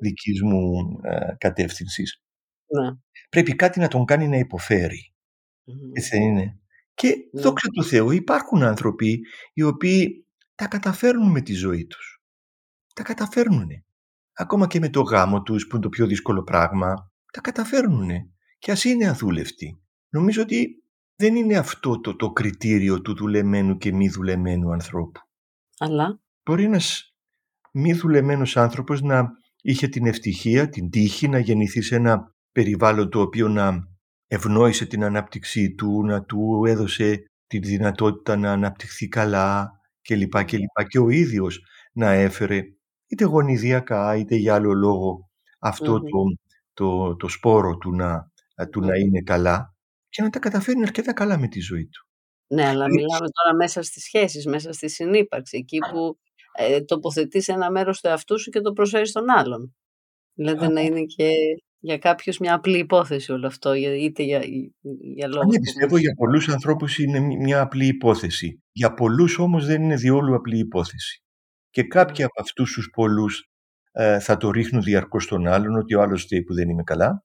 δικής 0.00 0.42
μου 0.42 0.60
ε, 1.02 1.34
κατεύθυνσης, 1.38 2.22
ναι. 2.66 2.90
Πρέπει 3.28 3.54
κάτι 3.56 3.80
να 3.80 3.88
τον 3.88 4.04
κάνει 4.04 4.28
να 4.28 4.36
υποφέρει. 4.36 5.14
Έτσι 5.92 6.16
είναι. 6.16 6.60
Και 6.94 7.08
ναι. 7.08 7.40
δόξα 7.40 7.68
τω 7.68 7.82
Θεώ 7.82 8.10
υπάρχουν 8.10 8.62
άνθρωποι 8.62 9.20
οι 9.52 9.62
οποίοι 9.62 10.26
τα 10.54 10.66
καταφέρνουν 10.66 11.30
με 11.30 11.40
τη 11.40 11.52
ζωή 11.52 11.86
τους. 11.86 12.22
Τα 12.94 13.02
καταφέρνουν. 13.02 13.68
Ακόμα 14.32 14.66
και 14.66 14.78
με 14.78 14.88
το 14.88 15.00
γάμο 15.00 15.42
τους 15.42 15.66
που 15.66 15.76
είναι 15.76 15.84
το 15.84 15.88
πιο 15.88 16.06
δύσκολο 16.06 16.42
πράγμα. 16.42 17.12
Τα 17.32 17.40
καταφέρνουν. 17.40 18.10
Και 18.58 18.70
ας 18.70 18.84
είναι 18.84 19.08
αδούλευτοι. 19.08 19.80
Νομίζω 20.08 20.42
ότι 20.42 20.82
δεν 21.16 21.36
είναι 21.36 21.56
αυτό 21.56 22.00
το, 22.00 22.16
το 22.16 22.32
κριτήριο 22.32 23.02
του 23.02 23.14
δουλεμένου 23.14 23.76
και 23.76 23.92
μη 23.92 24.08
δουλεμένου 24.08 24.72
ανθρώπου. 24.72 25.20
Αλλά; 25.78 26.20
Μπορεί 26.44 26.64
ένας 26.64 27.14
μη 27.72 27.92
δουλεμένος 27.92 28.56
άνθρωπος 28.56 29.02
να 29.02 29.30
είχε 29.62 29.88
την 29.88 30.06
ευτυχία, 30.06 30.68
την 30.68 30.90
τύχη 30.90 31.28
να 31.28 31.38
γεννηθεί 31.38 31.82
σε 31.82 31.94
ένα 31.94 32.35
περιβάλλον 32.56 33.10
το 33.10 33.20
οποίο 33.20 33.48
να 33.48 33.88
ευνόησε 34.26 34.86
την 34.86 35.04
ανάπτυξή 35.04 35.74
του, 35.74 36.04
να 36.04 36.24
του 36.24 36.64
έδωσε 36.66 37.30
τη 37.46 37.58
δυνατότητα 37.58 38.36
να 38.36 38.52
αναπτυχθεί 38.52 39.08
καλά 39.08 39.70
κλπ. 40.02 40.44
Και, 40.44 40.58
και 40.88 40.98
ο 40.98 41.08
ίδιος 41.08 41.60
να 41.92 42.10
έφερε 42.10 42.62
είτε 43.06 43.24
γονιδιακά 43.24 44.16
είτε 44.16 44.34
για 44.34 44.54
άλλο 44.54 44.72
λόγο 44.72 45.30
το, 45.78 46.00
το, 46.72 47.16
το 47.16 47.28
σπόρο 47.28 47.76
του 47.76 47.94
να, 47.94 48.30
του 48.70 48.80
να 48.80 48.96
είναι 48.96 49.20
καλά 49.20 49.74
και 50.08 50.22
να 50.22 50.30
τα 50.30 50.38
καταφέρνει 50.38 50.82
αρκετά 50.82 51.12
καλά 51.12 51.38
με 51.38 51.48
τη 51.48 51.60
ζωή 51.60 51.86
του. 51.86 52.08
Ναι, 52.46 52.66
αλλά 52.66 52.84
μιλάμε 52.88 53.26
τώρα 53.30 53.56
μέσα 53.56 53.82
στις 53.82 54.02
σχέσεις, 54.02 54.46
μέσα 54.46 54.72
στη 54.72 54.90
συνύπαρξη, 54.90 55.56
εκεί 55.56 55.78
που 55.92 56.18
ε, 56.52 56.80
τοποθετείς 56.80 57.48
ένα 57.48 57.70
μέρος 57.70 58.00
του 58.00 58.08
εαυτού 58.08 58.40
σου 58.40 58.50
και 58.50 58.60
το 58.60 58.72
προσφέρεις 58.72 59.10
στον 59.10 59.30
άλλον. 59.30 59.76
Δηλαδή 60.34 60.68
να 60.68 60.80
είναι 60.80 61.02
και 61.02 61.30
για 61.78 61.98
κάποιους 61.98 62.38
μια 62.38 62.54
απλή 62.54 62.78
υπόθεση 62.78 63.32
όλο 63.32 63.46
αυτό, 63.46 63.74
είτε 63.74 64.22
για, 64.22 64.42
για 65.14 65.28
λόγους... 65.28 65.54
Ναι, 65.54 65.60
πιστεύω 65.60 65.96
για 65.96 66.14
πολλούς 66.14 66.48
ανθρώπους 66.48 66.98
είναι 66.98 67.20
μια 67.20 67.60
απλή 67.60 67.86
υπόθεση. 67.86 68.62
Για 68.72 68.94
πολλούς 68.94 69.38
όμως 69.38 69.66
δεν 69.66 69.82
είναι 69.82 69.96
διόλου 69.96 70.34
απλή 70.34 70.58
υπόθεση. 70.58 71.22
Και 71.70 71.82
κάποιοι 71.82 72.24
από 72.24 72.40
αυτούς 72.40 72.72
τους 72.72 72.90
πολλούς 72.92 73.50
ε, 73.92 74.20
θα 74.20 74.36
το 74.36 74.50
ρίχνουν 74.50 74.82
διαρκώς 74.82 75.24
στον 75.24 75.46
άλλον, 75.46 75.76
ότι 75.76 75.94
ο 75.94 76.02
άλλος 76.02 76.22
φταίει 76.22 76.42
που 76.42 76.54
δεν 76.54 76.68
είμαι 76.68 76.82
καλά. 76.82 77.24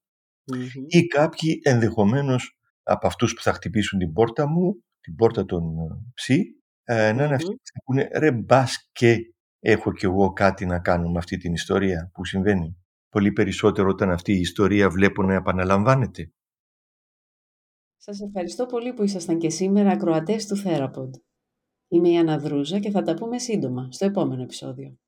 Ή 0.88 1.06
κάποιοι 1.06 1.60
ενδεχομένως 1.64 2.58
από 2.84 3.08
αυτούς 3.08 3.34
που 3.34 3.42
θα 3.42 3.54
χτυπήσουν 3.54 4.00
την 4.00 4.14
πόρτα 4.14 4.48
μου, 4.48 4.84
την 5.02 5.16
πόρτα 5.16 5.46
των 5.46 5.64
ε, 5.64 6.12
ψή, 6.14 6.44
ε, 6.84 7.12
να 7.12 7.24
είναι 7.26 7.36
αυτοί 7.36 7.52
που 7.52 7.62
θα 7.74 7.82
πούνε 7.86 8.10
ρε 8.14 8.32
μπας 8.32 8.90
και 8.92 9.18
έχω 9.60 9.92
κι 9.94 10.06
εγώ 10.06 10.34
κάτι 10.34 10.66
να 10.66 10.80
κάνω 10.80 11.10
με 11.10 11.18
αυτή 11.18 11.38
την 11.38 11.54
ιστορία 11.54 12.10
που 12.14 12.26
συμβαίνει 12.26 12.81
πολύ 13.12 13.32
περισσότερο 13.32 13.90
όταν 13.90 14.10
αυτή 14.10 14.34
η 14.34 14.40
ιστορία 14.40 14.90
βλέπω 14.90 15.24
να 15.24 15.34
επαναλαμβάνεται. 15.34 16.32
Σας 17.98 18.22
ευχαριστώ 18.22 18.66
πολύ 18.66 18.94
που 18.94 19.04
ήσασταν 19.04 19.38
και 19.38 19.50
σήμερα 19.50 19.92
ακροατές 19.92 20.48
του 20.48 20.56
Θέραποντ. 20.56 21.16
Είμαι 21.88 22.10
η 22.10 22.18
Αναδρούζα 22.18 22.80
και 22.80 22.92
θα 22.92 23.02
τα 23.02 23.14
πούμε 23.14 23.40
σύντομα 23.40 23.92
στο 23.92 24.06
επόμενο 24.06 24.42
επεισόδιο. 24.42 25.01